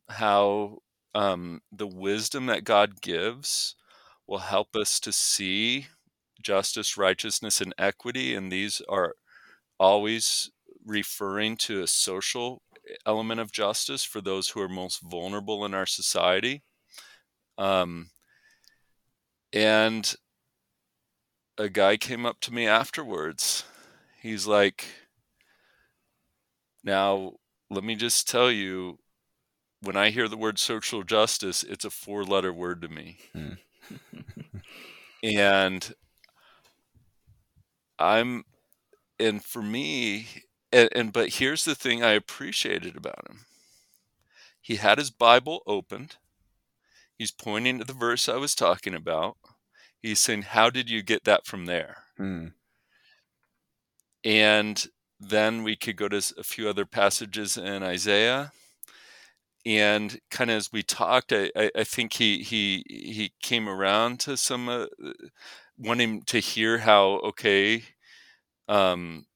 how 0.08 0.78
um, 1.14 1.62
the 1.72 1.86
wisdom 1.86 2.46
that 2.46 2.64
God 2.64 3.00
gives 3.00 3.74
will 4.30 4.38
help 4.38 4.76
us 4.76 5.00
to 5.00 5.10
see 5.10 5.88
justice, 6.40 6.96
righteousness, 6.96 7.60
and 7.60 7.74
equity. 7.76 8.32
And 8.36 8.50
these 8.50 8.80
are 8.88 9.16
always 9.78 10.52
referring 10.86 11.56
to 11.56 11.82
a 11.82 11.88
social 11.88 12.62
element 13.04 13.40
of 13.40 13.50
justice 13.50 14.04
for 14.04 14.20
those 14.20 14.48
who 14.48 14.60
are 14.60 14.68
most 14.68 15.00
vulnerable 15.02 15.64
in 15.64 15.74
our 15.74 15.84
society. 15.84 16.62
Um, 17.58 18.10
and 19.52 20.14
a 21.58 21.68
guy 21.68 21.96
came 21.96 22.24
up 22.24 22.40
to 22.42 22.54
me 22.54 22.68
afterwards. 22.68 23.64
He's 24.22 24.46
like, 24.46 24.86
Now, 26.84 27.32
let 27.68 27.82
me 27.82 27.96
just 27.96 28.28
tell 28.28 28.50
you, 28.50 29.00
when 29.82 29.96
I 29.96 30.10
hear 30.10 30.28
the 30.28 30.36
word 30.36 30.60
social 30.60 31.02
justice, 31.02 31.64
it's 31.64 31.84
a 31.84 31.90
four 31.90 32.22
letter 32.22 32.52
word 32.52 32.80
to 32.82 32.88
me. 32.88 33.18
Hmm 33.32 33.54
and 35.22 35.94
I'm, 37.98 38.44
and 39.18 39.44
for 39.44 39.62
me, 39.62 40.26
and, 40.72 40.88
and 40.92 41.12
but 41.12 41.34
here's 41.34 41.64
the 41.64 41.74
thing 41.74 42.02
I 42.02 42.12
appreciated 42.12 42.96
about 42.96 43.28
him. 43.28 43.40
He 44.60 44.76
had 44.76 44.98
his 44.98 45.10
Bible 45.10 45.62
opened. 45.66 46.16
He's 47.16 47.30
pointing 47.30 47.78
to 47.78 47.84
the 47.84 47.92
verse 47.92 48.28
I 48.28 48.36
was 48.36 48.54
talking 48.54 48.94
about. 48.94 49.36
He's 50.00 50.20
saying, 50.20 50.42
How 50.42 50.70
did 50.70 50.88
you 50.88 51.02
get 51.02 51.24
that 51.24 51.46
from 51.46 51.66
there? 51.66 52.04
Hmm. 52.16 52.48
And 54.24 54.86
then 55.18 55.62
we 55.62 55.76
could 55.76 55.96
go 55.96 56.08
to 56.08 56.34
a 56.38 56.42
few 56.42 56.68
other 56.68 56.86
passages 56.86 57.56
in 57.56 57.82
Isaiah 57.82 58.52
and 59.66 60.18
kind 60.30 60.50
of 60.50 60.56
as 60.56 60.72
we 60.72 60.82
talked, 60.82 61.32
I, 61.32 61.50
I, 61.54 61.70
I, 61.78 61.84
think 61.84 62.14
he 62.14 62.42
he 62.42 62.84
he 62.88 63.32
came 63.42 63.68
around 63.68 64.20
to 64.20 64.36
some 64.36 64.68
uh, 64.68 64.86
wanting 65.78 66.22
to 66.22 66.38
hear 66.38 66.78
how 66.78 67.18
okay, 67.18 67.84
um, 68.68 69.26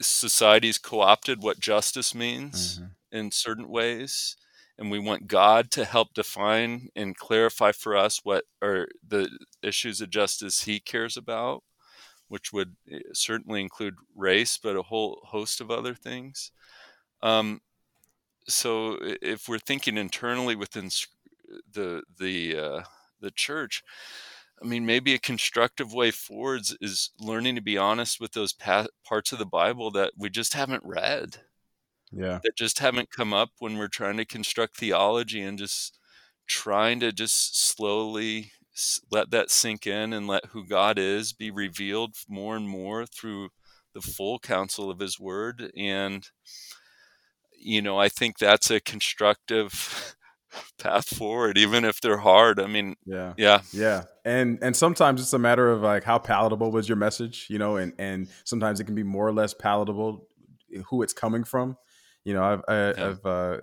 society's 0.00 0.78
co-opted 0.78 1.42
what 1.42 1.60
justice 1.60 2.14
means 2.14 2.78
mm-hmm. 2.78 3.18
in 3.18 3.30
certain 3.32 3.68
ways, 3.68 4.36
and 4.78 4.90
we 4.90 4.98
want 4.98 5.26
God 5.26 5.70
to 5.72 5.84
help 5.84 6.14
define 6.14 6.88
and 6.94 7.16
clarify 7.16 7.72
for 7.72 7.96
us 7.96 8.20
what 8.22 8.44
are 8.62 8.86
the 9.06 9.28
issues 9.62 10.00
of 10.00 10.10
justice 10.10 10.62
He 10.62 10.78
cares 10.78 11.16
about, 11.16 11.64
which 12.28 12.52
would 12.52 12.76
eh, 12.90 13.00
certainly 13.12 13.60
include 13.60 13.94
race, 14.14 14.58
but 14.62 14.76
a 14.76 14.82
whole 14.82 15.20
host 15.24 15.60
of 15.60 15.70
other 15.70 15.94
things. 15.94 16.52
Um, 17.22 17.60
so 18.52 18.98
if 19.00 19.48
we're 19.48 19.58
thinking 19.58 19.96
internally 19.96 20.56
within 20.56 20.90
the 21.72 22.02
the 22.18 22.56
uh, 22.56 22.82
the 23.20 23.30
church, 23.30 23.82
I 24.62 24.66
mean, 24.66 24.84
maybe 24.84 25.14
a 25.14 25.18
constructive 25.18 25.92
way 25.92 26.10
forwards 26.10 26.76
is 26.80 27.10
learning 27.18 27.56
to 27.56 27.62
be 27.62 27.78
honest 27.78 28.20
with 28.20 28.32
those 28.32 28.52
pa- 28.52 28.88
parts 29.04 29.32
of 29.32 29.38
the 29.38 29.46
Bible 29.46 29.90
that 29.92 30.12
we 30.18 30.28
just 30.30 30.54
haven't 30.54 30.84
read. 30.84 31.38
Yeah. 32.12 32.40
That 32.42 32.56
just 32.56 32.80
haven't 32.80 33.12
come 33.12 33.32
up 33.32 33.50
when 33.58 33.78
we're 33.78 33.88
trying 33.88 34.16
to 34.16 34.24
construct 34.24 34.76
theology 34.76 35.40
and 35.40 35.58
just 35.58 35.98
trying 36.46 37.00
to 37.00 37.12
just 37.12 37.56
slowly 37.56 38.52
let 39.10 39.30
that 39.30 39.50
sink 39.50 39.86
in 39.86 40.12
and 40.12 40.26
let 40.26 40.46
who 40.46 40.66
God 40.66 40.98
is 40.98 41.32
be 41.32 41.50
revealed 41.50 42.16
more 42.28 42.56
and 42.56 42.68
more 42.68 43.06
through 43.06 43.50
the 43.94 44.00
full 44.00 44.38
counsel 44.38 44.90
of 44.90 44.98
his 44.98 45.18
word 45.18 45.70
and 45.76 46.28
you 47.60 47.82
know, 47.82 47.98
I 47.98 48.08
think 48.08 48.38
that's 48.38 48.70
a 48.70 48.80
constructive 48.80 50.16
path 50.78 51.08
forward, 51.16 51.58
even 51.58 51.84
if 51.84 52.00
they're 52.00 52.18
hard. 52.18 52.58
I 52.58 52.66
mean, 52.66 52.96
yeah, 53.04 53.34
yeah, 53.36 53.60
yeah. 53.72 54.04
And 54.24 54.58
and 54.62 54.76
sometimes 54.76 55.20
it's 55.20 55.32
a 55.32 55.38
matter 55.38 55.70
of 55.70 55.82
like 55.82 56.04
how 56.04 56.18
palatable 56.18 56.72
was 56.72 56.88
your 56.88 56.96
message, 56.96 57.46
you 57.48 57.58
know, 57.58 57.76
and 57.76 57.92
and 57.98 58.28
sometimes 58.44 58.80
it 58.80 58.84
can 58.84 58.94
be 58.94 59.02
more 59.02 59.26
or 59.26 59.32
less 59.32 59.54
palatable 59.54 60.26
who 60.88 61.02
it's 61.02 61.12
coming 61.12 61.44
from. 61.44 61.76
You 62.24 62.34
know, 62.34 62.42
I've 62.42 62.62
I, 62.68 62.74
have 62.74 62.98
i 62.98 63.00
have 63.00 63.26
uh, 63.26 63.56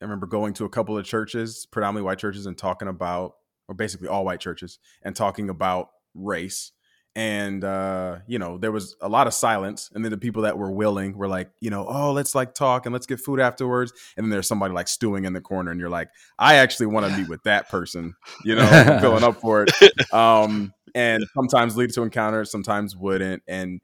I 0.00 0.04
remember 0.04 0.26
going 0.26 0.54
to 0.54 0.64
a 0.64 0.68
couple 0.68 0.96
of 0.98 1.04
churches, 1.04 1.66
predominantly 1.70 2.06
white 2.06 2.18
churches, 2.18 2.46
and 2.46 2.56
talking 2.56 2.88
about, 2.88 3.34
or 3.68 3.74
basically 3.74 4.08
all 4.08 4.24
white 4.24 4.40
churches, 4.40 4.78
and 5.02 5.14
talking 5.14 5.48
about 5.48 5.88
race 6.14 6.72
and 7.16 7.62
uh, 7.62 8.18
you 8.26 8.38
know 8.38 8.58
there 8.58 8.72
was 8.72 8.96
a 9.00 9.08
lot 9.08 9.26
of 9.26 9.34
silence 9.34 9.90
and 9.94 10.04
then 10.04 10.10
the 10.10 10.18
people 10.18 10.42
that 10.42 10.58
were 10.58 10.70
willing 10.70 11.16
were 11.16 11.28
like 11.28 11.50
you 11.60 11.70
know 11.70 11.86
oh 11.88 12.12
let's 12.12 12.34
like 12.34 12.54
talk 12.54 12.86
and 12.86 12.92
let's 12.92 13.06
get 13.06 13.20
food 13.20 13.38
afterwards 13.40 13.92
and 14.16 14.24
then 14.24 14.30
there's 14.30 14.48
somebody 14.48 14.74
like 14.74 14.88
stewing 14.88 15.24
in 15.24 15.32
the 15.32 15.40
corner 15.40 15.70
and 15.70 15.78
you're 15.78 15.90
like 15.90 16.08
i 16.38 16.56
actually 16.56 16.86
want 16.86 17.06
to 17.06 17.16
meet 17.16 17.28
with 17.28 17.42
that 17.44 17.68
person 17.68 18.14
you 18.44 18.54
know 18.54 18.66
filling 19.00 19.24
up 19.24 19.36
for 19.40 19.62
it. 19.62 19.72
Um, 20.12 20.72
and 20.94 21.24
sometimes 21.34 21.76
lead 21.76 21.90
to 21.94 22.02
encounters 22.02 22.50
sometimes 22.50 22.96
wouldn't 22.96 23.42
and 23.48 23.80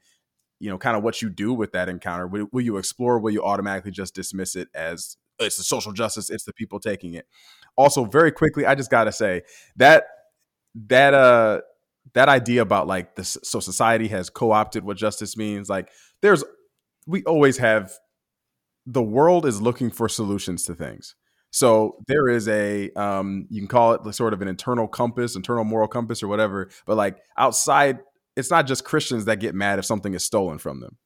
you 0.61 0.71
know 0.71 0.79
kind 0.79 0.97
of 0.97 1.03
what 1.03 1.23
you 1.23 1.29
do 1.29 1.53
with 1.53 1.73
that 1.73 1.89
encounter 1.89 2.27
will, 2.27 2.47
will 2.53 2.61
you 2.61 2.77
explore 2.77 3.19
will 3.19 3.31
you 3.31 3.43
automatically 3.43 3.91
just 3.91 4.15
dismiss 4.15 4.55
it 4.55 4.69
as 4.75 5.17
it's 5.39 5.57
the 5.57 5.63
social 5.63 5.93
justice 5.93 6.31
it's 6.31 6.45
the 6.45 6.53
people 6.53 6.79
taking 6.79 7.15
it. 7.15 7.27
Also 7.77 8.05
very 8.05 8.31
quickly 8.31 8.65
i 8.67 8.75
just 8.75 8.91
gotta 8.91 9.13
say 9.13 9.43
that 9.77 10.05
that 10.75 11.15
uh 11.15 11.61
that 12.15 12.29
idea 12.29 12.63
about 12.63 12.87
like 12.87 13.15
this 13.17 13.37
so 13.43 13.61
society 13.61 14.09
has 14.09 14.31
co-opted 14.31 14.85
what 14.85 14.97
justice 14.97 15.37
means 15.37 15.69
like 15.69 15.89
there's 16.23 16.45
we 17.07 17.23
always 17.25 17.59
have 17.59 17.93
the 18.87 19.03
world 19.03 19.47
is 19.47 19.61
looking 19.61 19.91
for 19.91 20.09
solutions 20.09 20.65
to 20.65 20.75
things. 20.75 21.15
So 21.53 21.97
there 22.07 22.29
is 22.29 22.49
a 22.49 22.91
um 22.93 23.47
you 23.51 23.61
can 23.61 23.69
call 23.69 23.93
it 23.95 24.15
sort 24.15 24.33
of 24.33 24.43
an 24.43 24.49
internal 24.49 24.87
compass 24.87 25.35
internal 25.35 25.65
moral 25.65 25.89
compass 25.89 26.23
or 26.23 26.29
whatever 26.29 26.71
but 26.87 26.97
like 26.97 27.19
outside 27.37 27.99
it's 28.37 28.53
not 28.53 28.69
just 28.69 28.85
christians 28.85 29.25
that 29.25 29.41
get 29.41 29.53
mad 29.53 29.81
if 29.81 29.85
something 29.85 30.15
is 30.15 30.23
stolen 30.25 30.59
from 30.59 30.79
them 30.79 30.97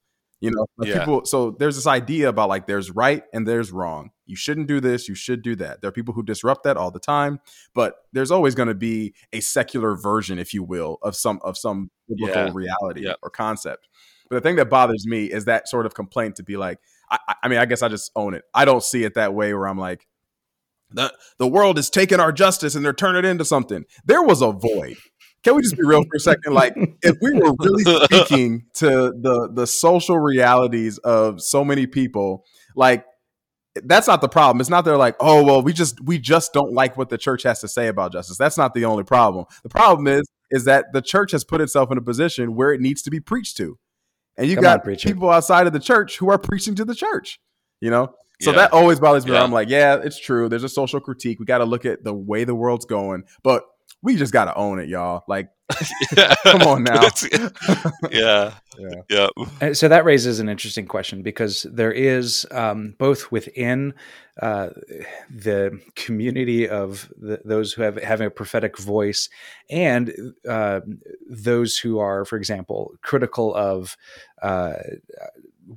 you 0.41 0.51
know, 0.51 0.67
like 0.77 0.89
yeah. 0.89 0.99
people. 0.99 1.25
So 1.25 1.57
there's 1.59 1.77
this 1.77 1.87
idea 1.87 2.29
about 2.29 2.49
like 2.49 2.67
there's 2.67 2.91
right 2.91 3.23
and 3.33 3.47
there's 3.47 3.73
wrong. 3.73 4.11
You 4.27 4.37
shouldn't 4.37 4.69
do 4.69 4.81
this. 4.81 5.09
You 5.09 5.15
should 5.15 5.43
do 5.43 5.57
that. 5.57 5.81
There 5.81 5.89
are 5.89 5.93
people 5.93 6.15
who 6.15 6.23
disrupt 6.23 6.65
that 6.65 6.77
all 6.77 6.91
the 6.91 7.01
time, 7.01 7.41
but 7.75 7.95
there's 8.13 8.31
always 8.31 8.55
going 8.55 8.69
to 8.69 8.75
be 8.75 9.15
a 9.33 9.41
secular 9.41 9.97
version, 9.97 10.39
if 10.39 10.53
you 10.53 10.63
will, 10.63 10.99
of 11.03 11.17
some 11.17 11.41
of 11.43 11.57
some 11.57 11.91
biblical 12.09 12.47
yeah. 12.47 12.53
reality 12.53 13.07
or 13.23 13.31
concept. 13.31 13.89
But 14.29 14.37
the 14.37 14.41
thing 14.41 14.57
that 14.57 14.71
bothers 14.71 15.07
me 15.07 15.27
is 15.27 15.45
that 15.45 15.69
sort 15.69 15.87
of 15.87 15.95
complaint 15.95 16.37
to 16.37 16.43
be 16.43 16.57
like, 16.57 16.79
I, 17.11 17.19
I 17.43 17.49
mean, 17.49 17.59
I 17.59 17.67
guess 17.67 17.83
I 17.83 17.89
just 17.89 18.11
own 18.17 18.35
it. 18.35 18.45
I 18.55 18.65
don't 18.65 18.83
see 18.83 19.05
it 19.05 19.15
that 19.15 19.35
way 19.35 19.53
where 19.55 19.67
I'm 19.67 19.79
like, 19.79 20.07
the 20.91 21.13
the 21.39 21.49
world 21.49 21.79
is 21.79 21.91
taking 21.91 22.21
our 22.21 22.33
justice 22.33 22.75
and 22.75 22.85
they're 22.85 22.93
turning 22.93 23.25
it 23.25 23.29
into 23.29 23.45
something. 23.45 23.85
There 24.05 24.23
was 24.23 24.43
a 24.43 24.53
void 24.53 24.97
can 25.45 25.55
we 25.55 25.63
just 25.63 25.77
be 25.77 25.85
real 25.85 26.03
for 26.03 26.17
a 26.17 26.21
second? 26.21 26.55
Like, 26.55 26.75
if 27.03 27.17
we 27.21 27.33
were 27.35 27.55
really 27.59 27.85
speaking 28.05 28.65
to 28.75 29.13
the 29.13 29.51
the 29.53 29.67
social 29.67 30.19
realities 30.19 30.99
of 30.99 31.43
so 31.43 31.65
many 31.65 31.87
people, 31.87 32.45
like 32.75 33.05
that's 33.83 34.07
not 34.07 34.21
the 34.21 34.29
problem. 34.29 34.61
It's 34.61 34.71
not 34.71 34.85
they're 34.85 34.97
like, 34.97 35.17
oh 35.21 35.45
well, 35.45 35.63
we 35.63 35.73
just 35.73 36.01
we 36.01 36.19
just 36.19 36.53
don't 36.53 36.73
like 36.73 36.97
what 36.97 37.11
the 37.11 37.19
church 37.19 37.43
has 37.43 37.61
to 37.61 37.69
say 37.69 37.89
about 37.89 38.13
justice. 38.13 38.39
That's 38.39 38.57
not 38.57 38.73
the 38.73 38.87
only 38.87 39.05
problem. 39.05 39.45
The 39.63 39.69
problem 39.69 40.07
is 40.07 40.23
is 40.51 40.65
that 40.65 40.87
the 40.93 41.03
church 41.03 41.33
has 41.33 41.45
put 41.45 41.61
itself 41.61 41.91
in 41.91 41.99
a 41.99 42.03
position 42.03 42.55
where 42.55 42.73
it 42.73 42.81
needs 42.81 43.03
to 43.03 43.11
be 43.11 43.21
preached 43.21 43.57
to, 43.59 43.79
and 44.39 44.49
you 44.49 44.57
Come 44.57 44.63
got 44.63 44.89
on, 44.89 44.97
people 44.97 45.29
outside 45.29 45.67
of 45.67 45.73
the 45.73 45.81
church 45.81 46.19
who 46.19 46.31
are 46.31 46.39
preaching 46.39 46.75
to 46.77 46.85
the 46.85 46.95
church. 46.95 47.39
You 47.81 47.91
know, 47.91 48.15
so 48.41 48.51
yeah. 48.51 48.59
that 48.59 48.73
always 48.73 48.99
bothers 48.99 49.27
me. 49.27 49.33
Yeah. 49.33 49.43
I'm 49.43 49.53
like, 49.53 49.69
yeah, 49.69 50.01
it's 50.03 50.19
true. 50.19 50.49
There's 50.49 50.65
a 50.65 50.69
social 50.69 51.01
critique. 51.01 51.39
We 51.39 51.47
got 51.47 51.59
to 51.59 51.65
look 51.65 51.85
at 51.85 52.03
the 52.03 52.15
way 52.15 52.45
the 52.45 52.55
world's 52.55 52.87
going, 52.87 53.25
but 53.43 53.65
we 54.03 54.17
just 54.17 54.33
got 54.33 54.45
to 54.45 54.55
own 54.55 54.79
it, 54.79 54.89
y'all. 54.89 55.25
Like, 55.27 55.49
come 56.45 56.63
on 56.63 56.85
now. 56.85 57.01
yeah. 58.11 58.53
yeah. 58.79 59.03
Yeah. 59.09 59.73
So 59.73 59.89
that 59.89 60.05
raises 60.05 60.41
an 60.41 60.49
interesting 60.51 60.87
question 60.87 61.23
because 61.23 61.63
there 61.73 61.91
is 61.91 62.47
um, 62.51 62.95
both 62.99 63.33
within 63.33 63.95
uh, 64.43 64.71
the 65.31 65.81
community 65.97 66.69
of 66.69 67.11
the, 67.17 67.41
those 67.47 67.73
who 67.73 67.83
have 67.83 67.97
having 68.03 68.27
a 68.27 68.31
prophetic 68.31 68.77
voice 68.79 69.31
and 69.71 70.13
uh, 70.47 70.81
those 71.29 71.79
who 71.79 71.99
are, 71.99 72.27
for 72.27 72.37
example, 72.37 72.93
critical 73.01 73.55
of 73.55 73.97
uh, 74.43 74.75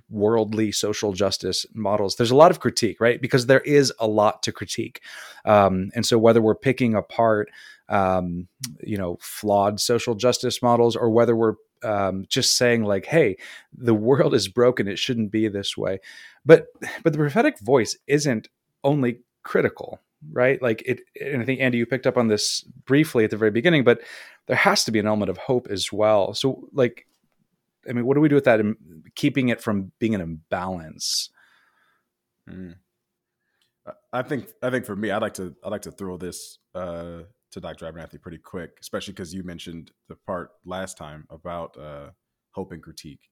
worldly 0.10 0.70
social 0.70 1.14
justice 1.14 1.66
models 1.74 2.18
there's 2.18 2.32
a 2.32 2.36
lot 2.36 2.52
of 2.52 2.60
critique 2.60 3.00
right 3.00 3.22
because 3.22 3.46
there 3.46 3.62
is 3.62 3.94
a 4.02 4.08
lot 4.08 4.44
to 4.44 4.52
critique 4.52 5.02
um, 5.46 5.90
and 5.96 6.06
so 6.06 6.18
whether 6.18 6.42
we're 6.42 6.54
picking 6.54 6.94
apart 6.94 7.50
um, 7.90 8.48
you 8.82 8.98
know 8.98 9.18
flawed 9.22 9.80
social 9.80 10.16
justice 10.16 10.62
models 10.62 10.96
or 10.96 11.10
whether 11.10 11.36
we're 11.36 11.56
um, 11.84 12.26
just 12.28 12.58
saying 12.58 12.84
like 12.84 13.06
hey 13.06 13.38
the 13.76 13.94
world 13.94 14.34
is 14.34 14.48
broken 14.48 14.88
it 14.88 15.00
shouldn't 15.00 15.32
be 15.32 15.48
this 15.48 15.78
way 15.78 16.00
but 16.46 16.68
but 17.04 17.14
the 17.14 17.20
prophetic 17.20 17.60
voice 17.60 17.96
isn't 18.08 18.50
only 18.84 19.20
critical 19.44 20.00
right 20.32 20.62
like 20.62 20.82
it 20.86 21.02
and 21.22 21.42
i 21.42 21.46
think 21.46 21.62
andy 21.62 21.78
you 21.78 21.86
picked 21.86 22.08
up 22.08 22.18
on 22.18 22.28
this 22.28 22.62
briefly 22.86 23.24
at 23.24 23.30
the 23.30 23.38
very 23.38 23.52
beginning 23.52 23.84
but 23.84 24.02
there 24.48 24.56
has 24.56 24.84
to 24.84 24.92
be 24.92 24.98
an 24.98 25.06
element 25.06 25.30
of 25.30 25.38
hope 25.38 25.68
as 25.70 25.94
well 25.94 26.34
so 26.34 26.68
like 26.74 27.06
I 27.90 27.94
mean, 27.94 28.06
what 28.06 28.16
do 28.16 28.22
we 28.22 28.30
do 28.30 28.36
with 28.36 28.44
that? 28.46 28.60
Keeping 29.16 29.50
it 29.50 29.62
from 29.62 29.92
being 30.00 30.16
an 30.16 30.22
imbalance. 30.22 31.30
Mm. 32.50 32.76
I 34.12 34.22
think 34.22 34.50
I 34.62 34.70
think 34.70 34.86
for 34.86 34.96
me, 34.96 35.12
I'd 35.12 35.22
like 35.22 35.36
to 35.36 35.56
I'd 35.64 35.70
like 35.70 35.84
to 35.84 35.92
throw 35.92 36.18
this 36.18 36.60
uh, 36.76 37.22
to 37.52 37.62
Dr. 37.62 37.86
Abernethy 37.86 38.18
pretty 38.18 38.38
quick, 38.38 38.78
especially 38.82 39.14
because 39.14 39.34
you 39.34 39.44
mentioned 39.44 39.92
the 40.10 40.16
part 40.16 40.52
last 40.66 40.98
time 40.98 41.26
about 41.30 41.78
uh, 41.78 42.10
hope 42.52 42.72
and 42.72 42.84
critique. 42.84 43.30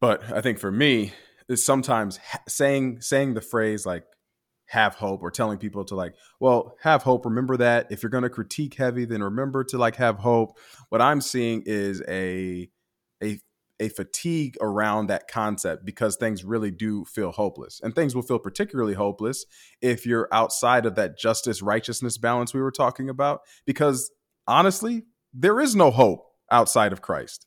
But 0.00 0.22
I 0.32 0.40
think 0.40 0.58
for 0.58 0.72
me, 0.72 1.12
is 1.48 1.64
sometimes 1.64 2.16
ha- 2.18 2.42
saying 2.48 3.00
saying 3.00 3.34
the 3.34 3.40
phrase 3.40 3.84
like 3.84 4.04
have 4.66 4.94
hope 4.94 5.22
or 5.22 5.30
telling 5.30 5.58
people 5.58 5.84
to 5.84 5.94
like 5.94 6.14
well 6.40 6.74
have 6.80 7.02
hope 7.02 7.26
remember 7.26 7.56
that 7.56 7.86
if 7.90 8.02
you're 8.02 8.10
going 8.10 8.22
to 8.22 8.30
critique 8.30 8.74
heavy 8.74 9.04
then 9.04 9.22
remember 9.22 9.62
to 9.62 9.76
like 9.76 9.96
have 9.96 10.16
hope 10.18 10.58
what 10.88 11.02
i'm 11.02 11.20
seeing 11.20 11.62
is 11.66 12.02
a 12.08 12.68
a 13.80 13.88
fatigue 13.88 14.56
around 14.60 15.08
that 15.08 15.28
concept 15.28 15.84
because 15.84 16.16
things 16.16 16.44
really 16.44 16.70
do 16.70 17.04
feel 17.04 17.32
hopeless. 17.32 17.80
And 17.82 17.94
things 17.94 18.14
will 18.14 18.22
feel 18.22 18.38
particularly 18.38 18.94
hopeless 18.94 19.44
if 19.82 20.06
you're 20.06 20.28
outside 20.32 20.86
of 20.86 20.94
that 20.94 21.18
justice 21.18 21.60
righteousness 21.60 22.18
balance 22.18 22.54
we 22.54 22.62
were 22.62 22.70
talking 22.70 23.08
about 23.08 23.40
because 23.66 24.10
honestly, 24.46 25.04
there 25.32 25.60
is 25.60 25.74
no 25.74 25.90
hope 25.90 26.24
outside 26.50 26.92
of 26.92 27.02
Christ. 27.02 27.46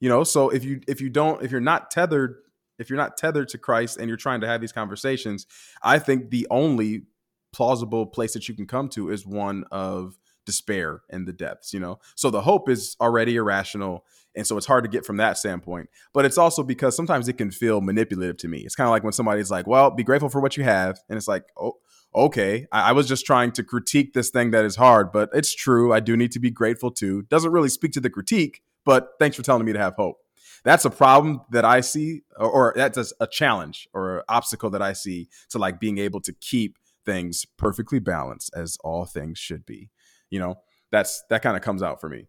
You 0.00 0.08
know, 0.08 0.24
so 0.24 0.50
if 0.50 0.64
you 0.64 0.80
if 0.86 1.00
you 1.00 1.10
don't 1.10 1.42
if 1.42 1.50
you're 1.50 1.60
not 1.60 1.90
tethered 1.90 2.36
if 2.78 2.90
you're 2.90 2.98
not 2.98 3.16
tethered 3.16 3.48
to 3.48 3.58
Christ 3.58 3.96
and 3.96 4.08
you're 4.08 4.16
trying 4.18 4.42
to 4.42 4.46
have 4.46 4.60
these 4.60 4.72
conversations, 4.72 5.46
I 5.82 5.98
think 5.98 6.30
the 6.30 6.46
only 6.50 7.04
plausible 7.52 8.06
place 8.06 8.34
that 8.34 8.48
you 8.48 8.54
can 8.54 8.66
come 8.66 8.88
to 8.90 9.10
is 9.10 9.26
one 9.26 9.64
of 9.70 10.18
despair 10.46 11.02
and 11.10 11.28
the 11.28 11.32
depths, 11.32 11.74
you 11.74 11.80
know? 11.80 11.98
So 12.14 12.30
the 12.30 12.40
hope 12.40 12.70
is 12.70 12.96
already 13.00 13.36
irrational. 13.36 14.04
And 14.34 14.46
so 14.46 14.56
it's 14.56 14.66
hard 14.66 14.84
to 14.84 14.90
get 14.90 15.04
from 15.04 15.18
that 15.18 15.36
standpoint. 15.36 15.90
But 16.14 16.24
it's 16.24 16.38
also 16.38 16.62
because 16.62 16.96
sometimes 16.96 17.28
it 17.28 17.34
can 17.34 17.50
feel 17.50 17.80
manipulative 17.82 18.38
to 18.38 18.48
me. 18.48 18.58
It's 18.60 18.74
kind 18.74 18.86
of 18.86 18.92
like 18.92 19.02
when 19.02 19.12
somebody's 19.12 19.50
like, 19.50 19.66
well, 19.66 19.90
be 19.90 20.04
grateful 20.04 20.28
for 20.30 20.40
what 20.40 20.56
you 20.56 20.64
have. 20.64 20.98
And 21.08 21.16
it's 21.16 21.28
like, 21.28 21.44
oh, 21.60 21.76
okay. 22.14 22.66
I, 22.72 22.90
I 22.90 22.92
was 22.92 23.08
just 23.08 23.26
trying 23.26 23.52
to 23.52 23.64
critique 23.64 24.14
this 24.14 24.30
thing 24.30 24.52
that 24.52 24.64
is 24.64 24.76
hard, 24.76 25.12
but 25.12 25.28
it's 25.34 25.54
true. 25.54 25.92
I 25.92 26.00
do 26.00 26.16
need 26.16 26.32
to 26.32 26.40
be 26.40 26.50
grateful 26.50 26.90
too. 26.90 27.22
Doesn't 27.22 27.52
really 27.52 27.68
speak 27.68 27.92
to 27.92 28.00
the 28.00 28.10
critique, 28.10 28.62
but 28.84 29.10
thanks 29.18 29.36
for 29.36 29.42
telling 29.42 29.66
me 29.66 29.72
to 29.72 29.78
have 29.78 29.94
hope. 29.94 30.18
That's 30.64 30.84
a 30.84 30.90
problem 30.90 31.42
that 31.50 31.64
I 31.64 31.80
see, 31.80 32.22
or, 32.36 32.50
or 32.50 32.72
that's 32.74 33.12
a 33.20 33.26
challenge 33.26 33.88
or 33.94 34.18
an 34.18 34.22
obstacle 34.28 34.70
that 34.70 34.82
I 34.82 34.94
see 34.94 35.28
to 35.50 35.58
like 35.58 35.78
being 35.78 35.98
able 35.98 36.20
to 36.22 36.32
keep 36.32 36.78
things 37.04 37.46
perfectly 37.56 38.00
balanced 38.00 38.50
as 38.54 38.76
all 38.82 39.04
things 39.06 39.38
should 39.38 39.64
be 39.64 39.90
you 40.30 40.38
know, 40.38 40.58
that's 40.90 41.22
that 41.30 41.42
kind 41.42 41.56
of 41.56 41.62
comes 41.62 41.82
out 41.82 42.00
for 42.00 42.08
me. 42.08 42.26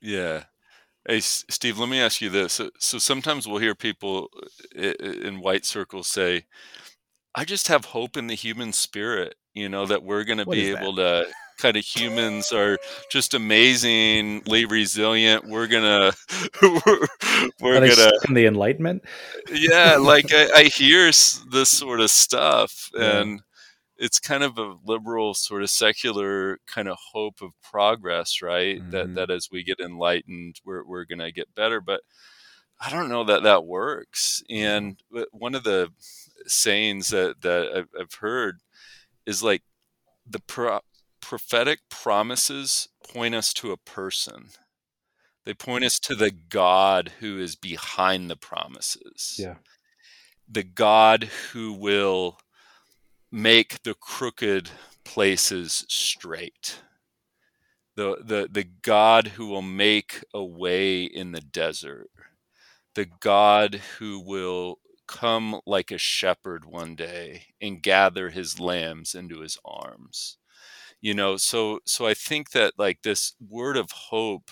Yeah. 0.00 0.44
Hey, 1.06 1.20
Steve, 1.20 1.78
let 1.78 1.88
me 1.88 2.00
ask 2.00 2.20
you 2.20 2.28
this. 2.28 2.54
So, 2.54 2.70
so 2.78 2.98
sometimes 2.98 3.48
we'll 3.48 3.58
hear 3.58 3.74
people 3.74 4.28
uh, 4.78 4.92
in 5.00 5.40
white 5.40 5.64
circles 5.64 6.06
say, 6.06 6.44
I 7.34 7.44
just 7.44 7.68
have 7.68 7.86
hope 7.86 8.16
in 8.16 8.26
the 8.26 8.34
human 8.34 8.72
spirit, 8.72 9.36
you 9.54 9.70
know, 9.70 9.86
that 9.86 10.02
we're 10.02 10.24
going 10.24 10.38
to 10.38 10.46
be 10.46 10.70
able 10.70 10.96
to 10.96 11.26
kind 11.58 11.76
of 11.76 11.84
humans 11.84 12.52
are 12.52 12.78
just 13.10 13.34
amazingly 13.34 14.64
resilient. 14.64 15.44
We're 15.46 15.66
gonna, 15.66 16.12
we're, 16.62 17.06
we're 17.60 17.88
gonna 17.88 18.10
in 18.28 18.34
the 18.34 18.46
Enlightenment. 18.46 19.02
Yeah, 19.52 19.96
like 19.96 20.26
I, 20.32 20.50
I 20.54 20.62
hear 20.64 21.06
this 21.06 21.68
sort 21.68 22.00
of 22.00 22.10
stuff, 22.10 22.90
yeah. 22.94 23.20
and 23.20 23.42
it's 23.98 24.20
kind 24.20 24.42
of 24.42 24.58
a 24.58 24.76
liberal 24.84 25.34
sort 25.34 25.62
of 25.62 25.70
secular 25.70 26.58
kind 26.66 26.88
of 26.88 26.96
hope 27.12 27.40
of 27.42 27.50
progress 27.62 28.40
right? 28.42 28.80
Mm-hmm. 28.80 28.90
that 28.90 29.14
that 29.14 29.30
as 29.30 29.48
we 29.50 29.64
get 29.64 29.80
enlightened 29.80 30.60
we're, 30.64 30.84
we're 30.84 31.04
going 31.04 31.18
to 31.18 31.32
get 31.32 31.54
better 31.54 31.80
but 31.80 32.00
i 32.80 32.90
don't 32.90 33.08
know 33.08 33.24
that 33.24 33.42
that 33.42 33.64
works 33.64 34.42
and 34.48 35.02
one 35.32 35.54
of 35.54 35.64
the 35.64 35.90
sayings 36.46 37.08
that 37.08 37.40
that 37.42 37.86
i've 37.98 38.14
heard 38.14 38.60
is 39.26 39.42
like 39.42 39.62
the 40.26 40.40
pro- 40.40 40.80
prophetic 41.20 41.80
promises 41.90 42.88
point 43.06 43.34
us 43.34 43.52
to 43.54 43.72
a 43.72 43.76
person. 43.76 44.48
They 45.44 45.54
point 45.54 45.84
us 45.84 45.98
to 46.00 46.14
the 46.14 46.30
god 46.30 47.12
who 47.20 47.38
is 47.38 47.56
behind 47.56 48.30
the 48.30 48.36
promises. 48.36 49.36
Yeah. 49.38 49.56
The 50.50 50.62
god 50.62 51.24
who 51.52 51.72
will 51.72 52.38
make 53.30 53.82
the 53.82 53.94
crooked 53.94 54.70
places 55.04 55.84
straight. 55.88 56.80
The, 57.96 58.18
the, 58.22 58.48
the 58.50 58.68
God 58.82 59.28
who 59.28 59.48
will 59.48 59.62
make 59.62 60.22
a 60.32 60.44
way 60.44 61.02
in 61.02 61.32
the 61.32 61.40
desert. 61.40 62.08
The 62.94 63.06
God 63.20 63.80
who 63.98 64.20
will 64.20 64.78
come 65.06 65.60
like 65.66 65.90
a 65.90 65.98
shepherd 65.98 66.64
one 66.64 66.94
day 66.94 67.46
and 67.60 67.82
gather 67.82 68.30
his 68.30 68.60
lambs 68.60 69.14
into 69.14 69.40
his 69.40 69.58
arms 69.64 70.36
you 71.00 71.14
know 71.14 71.36
so 71.36 71.80
so 71.86 72.06
i 72.06 72.14
think 72.14 72.50
that 72.50 72.74
like 72.78 73.02
this 73.02 73.34
word 73.48 73.76
of 73.76 73.90
hope 73.90 74.50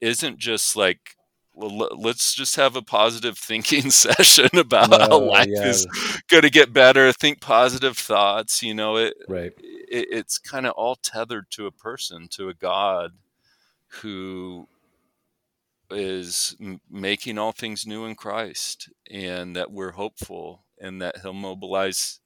isn't 0.00 0.38
just 0.38 0.76
like 0.76 1.16
let's 1.60 2.34
just 2.34 2.56
have 2.56 2.76
a 2.76 2.82
positive 2.82 3.38
thinking 3.38 3.90
session 3.90 4.48
about 4.54 4.90
no, 4.90 4.98
how 4.98 5.18
life 5.18 5.48
yeah. 5.48 5.66
is 5.66 5.86
going 6.28 6.42
to 6.42 6.50
get 6.50 6.72
better. 6.72 7.12
Think 7.12 7.40
positive 7.40 7.96
thoughts. 7.96 8.62
You 8.62 8.74
know, 8.74 8.96
it, 8.96 9.14
right. 9.28 9.52
It, 9.58 10.08
it's 10.10 10.38
kind 10.38 10.66
of 10.66 10.72
all 10.72 10.96
tethered 10.96 11.50
to 11.52 11.66
a 11.66 11.72
person, 11.72 12.28
to 12.28 12.48
a 12.48 12.54
God 12.54 13.12
who 14.02 14.68
is 15.90 16.56
m- 16.60 16.80
making 16.88 17.38
all 17.38 17.52
things 17.52 17.86
new 17.86 18.04
in 18.04 18.14
Christ, 18.14 18.88
and 19.10 19.56
that 19.56 19.70
we're 19.70 19.92
hopeful, 19.92 20.64
and 20.80 21.02
that 21.02 21.18
He'll 21.22 21.32
mobilize 21.32 22.20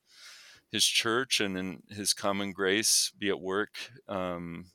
His 0.71 0.85
church 0.85 1.41
and 1.41 1.57
in 1.57 1.83
His 1.89 2.13
common 2.13 2.53
grace 2.53 3.13
be 3.19 3.29
at 3.29 3.41
work 3.41 3.73
um, 4.09 4.67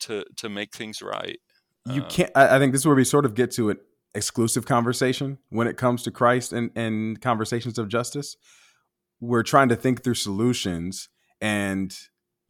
to 0.00 0.24
to 0.36 0.48
make 0.48 0.74
things 0.74 1.02
right. 1.02 1.38
You 1.86 2.02
uh, 2.02 2.08
can't. 2.08 2.30
I 2.34 2.58
think 2.58 2.72
this 2.72 2.82
is 2.82 2.86
where 2.86 2.96
we 2.96 3.04
sort 3.04 3.24
of 3.26 3.34
get 3.34 3.50
to 3.52 3.70
it 3.70 3.80
exclusive 4.14 4.66
conversation 4.66 5.38
when 5.50 5.66
it 5.66 5.76
comes 5.76 6.02
to 6.02 6.10
Christ 6.10 6.52
and, 6.52 6.70
and 6.76 7.20
conversations 7.20 7.78
of 7.78 7.88
justice. 7.88 8.36
We're 9.20 9.42
trying 9.42 9.68
to 9.68 9.76
think 9.76 10.02
through 10.02 10.14
solutions, 10.14 11.08
and 11.40 11.96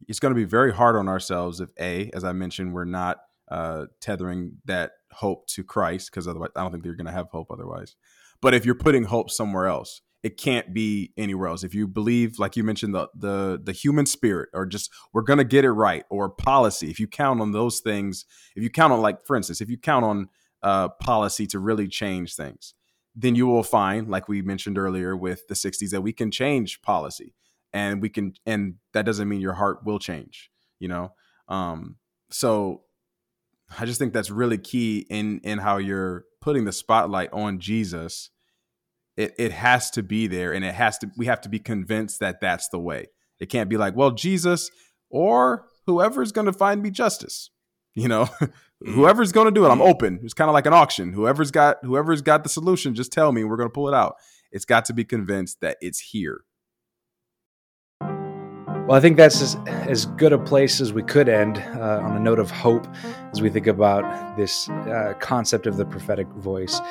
it's 0.07 0.19
going 0.19 0.33
to 0.33 0.39
be 0.39 0.43
very 0.45 0.73
hard 0.73 0.95
on 0.95 1.07
ourselves 1.07 1.59
if 1.59 1.69
a, 1.79 2.09
as 2.13 2.23
I 2.23 2.33
mentioned, 2.33 2.73
we're 2.73 2.85
not 2.85 3.17
uh, 3.49 3.85
tethering 4.01 4.57
that 4.65 4.93
hope 5.11 5.47
to 5.47 5.63
Christ, 5.63 6.09
because 6.11 6.27
otherwise, 6.27 6.49
I 6.55 6.61
don't 6.61 6.71
think 6.71 6.83
they're 6.83 6.95
going 6.95 7.05
to 7.05 7.11
have 7.11 7.29
hope 7.29 7.51
otherwise. 7.51 7.95
But 8.41 8.53
if 8.53 8.65
you're 8.65 8.75
putting 8.75 9.03
hope 9.03 9.29
somewhere 9.29 9.67
else, 9.67 10.01
it 10.23 10.37
can't 10.37 10.73
be 10.73 11.11
anywhere 11.17 11.49
else. 11.49 11.63
If 11.63 11.75
you 11.75 11.87
believe, 11.87 12.39
like 12.39 12.55
you 12.55 12.63
mentioned, 12.63 12.95
the 12.95 13.09
the 13.13 13.61
the 13.61 13.73
human 13.73 14.05
spirit, 14.05 14.49
or 14.53 14.65
just 14.65 14.89
we're 15.13 15.21
gonna 15.21 15.43
get 15.43 15.65
it 15.65 15.71
right, 15.71 16.05
or 16.09 16.29
policy. 16.29 16.89
If 16.89 16.99
you 16.99 17.07
count 17.07 17.41
on 17.41 17.51
those 17.51 17.81
things, 17.81 18.25
if 18.55 18.63
you 18.63 18.69
count 18.69 18.93
on, 18.93 19.01
like 19.01 19.25
for 19.25 19.35
instance, 19.35 19.59
if 19.59 19.69
you 19.69 19.77
count 19.77 20.05
on 20.05 20.29
uh, 20.63 20.89
policy 20.89 21.45
to 21.47 21.59
really 21.59 21.87
change 21.87 22.35
things, 22.35 22.73
then 23.15 23.35
you 23.35 23.45
will 23.45 23.63
find, 23.63 24.09
like 24.09 24.27
we 24.27 24.41
mentioned 24.41 24.77
earlier 24.77 25.15
with 25.15 25.47
the 25.47 25.53
60s, 25.53 25.91
that 25.91 26.01
we 26.01 26.13
can 26.13 26.31
change 26.31 26.81
policy 26.81 27.35
and 27.71 28.01
we 28.01 28.09
can, 28.09 28.33
and 28.45 28.75
that 28.93 29.05
doesn't 29.05 29.29
mean 29.29 29.41
your 29.41 29.53
heart 29.53 29.85
will 29.85 29.99
change, 29.99 30.49
you 30.79 30.87
know? 30.87 31.13
Um, 31.47 31.97
so 32.31 32.83
I 33.77 33.85
just 33.85 33.99
think 33.99 34.13
that's 34.13 34.31
really 34.31 34.57
key 34.57 35.05
in, 35.09 35.39
in 35.43 35.59
how 35.59 35.77
you're 35.77 36.25
putting 36.41 36.65
the 36.65 36.71
spotlight 36.71 37.31
on 37.33 37.59
Jesus. 37.59 38.29
It, 39.15 39.33
it 39.37 39.51
has 39.51 39.91
to 39.91 40.01
be 40.01 40.25
there 40.27 40.53
and 40.53 40.65
it 40.65 40.73
has 40.73 40.97
to, 40.99 41.11
we 41.17 41.27
have 41.27 41.41
to 41.41 41.49
be 41.49 41.59
convinced 41.59 42.19
that 42.19 42.41
that's 42.41 42.69
the 42.69 42.79
way. 42.79 43.07
It 43.39 43.47
can't 43.47 43.69
be 43.69 43.77
like, 43.77 43.95
well, 43.95 44.11
Jesus 44.11 44.71
or 45.09 45.67
whoever's 45.85 46.31
going 46.31 46.45
to 46.45 46.53
find 46.53 46.81
me 46.81 46.89
justice, 46.89 47.51
you 47.93 48.07
know. 48.07 48.27
Whoever's 48.85 49.31
going 49.31 49.45
to 49.45 49.51
do 49.51 49.65
it, 49.65 49.69
I'm 49.69 49.81
open. 49.81 50.19
It's 50.23 50.33
kind 50.33 50.49
of 50.49 50.53
like 50.53 50.65
an 50.65 50.73
auction. 50.73 51.13
Whoever's 51.13 51.51
got 51.51 51.77
whoever's 51.83 52.21
got 52.21 52.43
the 52.43 52.49
solution, 52.49 52.95
just 52.95 53.11
tell 53.11 53.31
me. 53.31 53.43
We're 53.43 53.57
going 53.57 53.69
to 53.69 53.73
pull 53.73 53.87
it 53.87 53.93
out. 53.93 54.15
It's 54.51 54.65
got 54.65 54.85
to 54.85 54.93
be 54.93 55.03
convinced 55.03 55.61
that 55.61 55.77
it's 55.81 55.99
here. 55.99 56.43
Well, 58.85 58.97
I 58.97 58.99
think 58.99 59.15
that's 59.15 59.41
as, 59.41 59.55
as 59.65 60.07
good 60.07 60.33
a 60.33 60.37
place 60.37 60.81
as 60.81 60.91
we 60.91 61.03
could 61.03 61.29
end 61.29 61.57
uh, 61.57 62.01
on 62.03 62.17
a 62.17 62.19
note 62.19 62.37
of 62.37 62.51
hope 62.51 62.85
as 63.31 63.41
we 63.41 63.49
think 63.49 63.65
about 63.65 64.35
this 64.35 64.67
uh, 64.69 65.13
concept 65.21 65.67
of 65.67 65.77
the 65.77 65.85
prophetic 65.85 66.27
voice. 66.27 66.81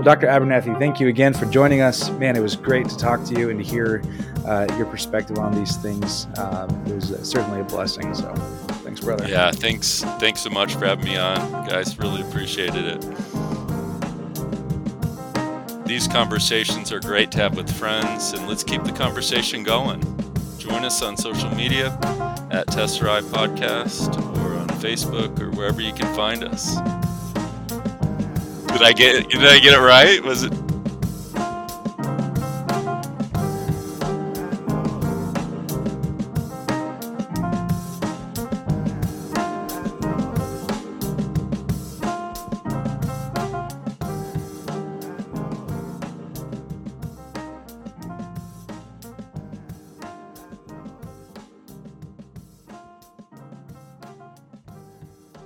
Well, 0.00 0.14
Dr. 0.14 0.28
Abernethy, 0.28 0.72
thank 0.78 0.98
you 0.98 1.08
again 1.08 1.34
for 1.34 1.44
joining 1.44 1.82
us. 1.82 2.08
Man, 2.12 2.34
it 2.34 2.40
was 2.40 2.56
great 2.56 2.88
to 2.88 2.96
talk 2.96 3.22
to 3.24 3.38
you 3.38 3.50
and 3.50 3.62
to 3.62 3.70
hear 3.70 4.02
uh, 4.46 4.66
your 4.78 4.86
perspective 4.86 5.36
on 5.36 5.54
these 5.54 5.76
things. 5.76 6.26
Um, 6.38 6.70
it 6.86 6.94
was 6.94 7.08
certainly 7.22 7.60
a 7.60 7.64
blessing. 7.64 8.14
So 8.14 8.34
Thanks, 8.82 9.00
brother. 9.00 9.28
Yeah, 9.28 9.50
thanks. 9.50 10.02
Thanks 10.18 10.40
so 10.40 10.48
much 10.48 10.74
for 10.76 10.86
having 10.86 11.04
me 11.04 11.18
on, 11.18 11.36
guys. 11.68 11.98
Really 11.98 12.22
appreciated 12.22 12.86
it. 12.86 13.04
These 15.84 16.08
conversations 16.08 16.90
are 16.92 17.00
great 17.00 17.30
to 17.32 17.38
have 17.40 17.54
with 17.54 17.70
friends, 17.70 18.32
and 18.32 18.48
let's 18.48 18.64
keep 18.64 18.82
the 18.84 18.92
conversation 18.92 19.62
going. 19.64 20.00
Join 20.56 20.82
us 20.82 21.02
on 21.02 21.18
social 21.18 21.54
media 21.54 21.88
at 22.50 22.66
Tesserae 22.68 23.20
Podcast 23.24 24.16
or 24.38 24.54
on 24.56 24.68
Facebook 24.80 25.38
or 25.38 25.50
wherever 25.50 25.82
you 25.82 25.92
can 25.92 26.06
find 26.16 26.42
us. 26.42 26.78
Did 28.72 28.82
I 28.82 28.92
get 28.92 29.28
did 29.28 29.44
I 29.44 29.58
get 29.58 29.74
it 29.74 29.80
right? 29.80 30.22
Was 30.22 30.44
it 30.44 30.69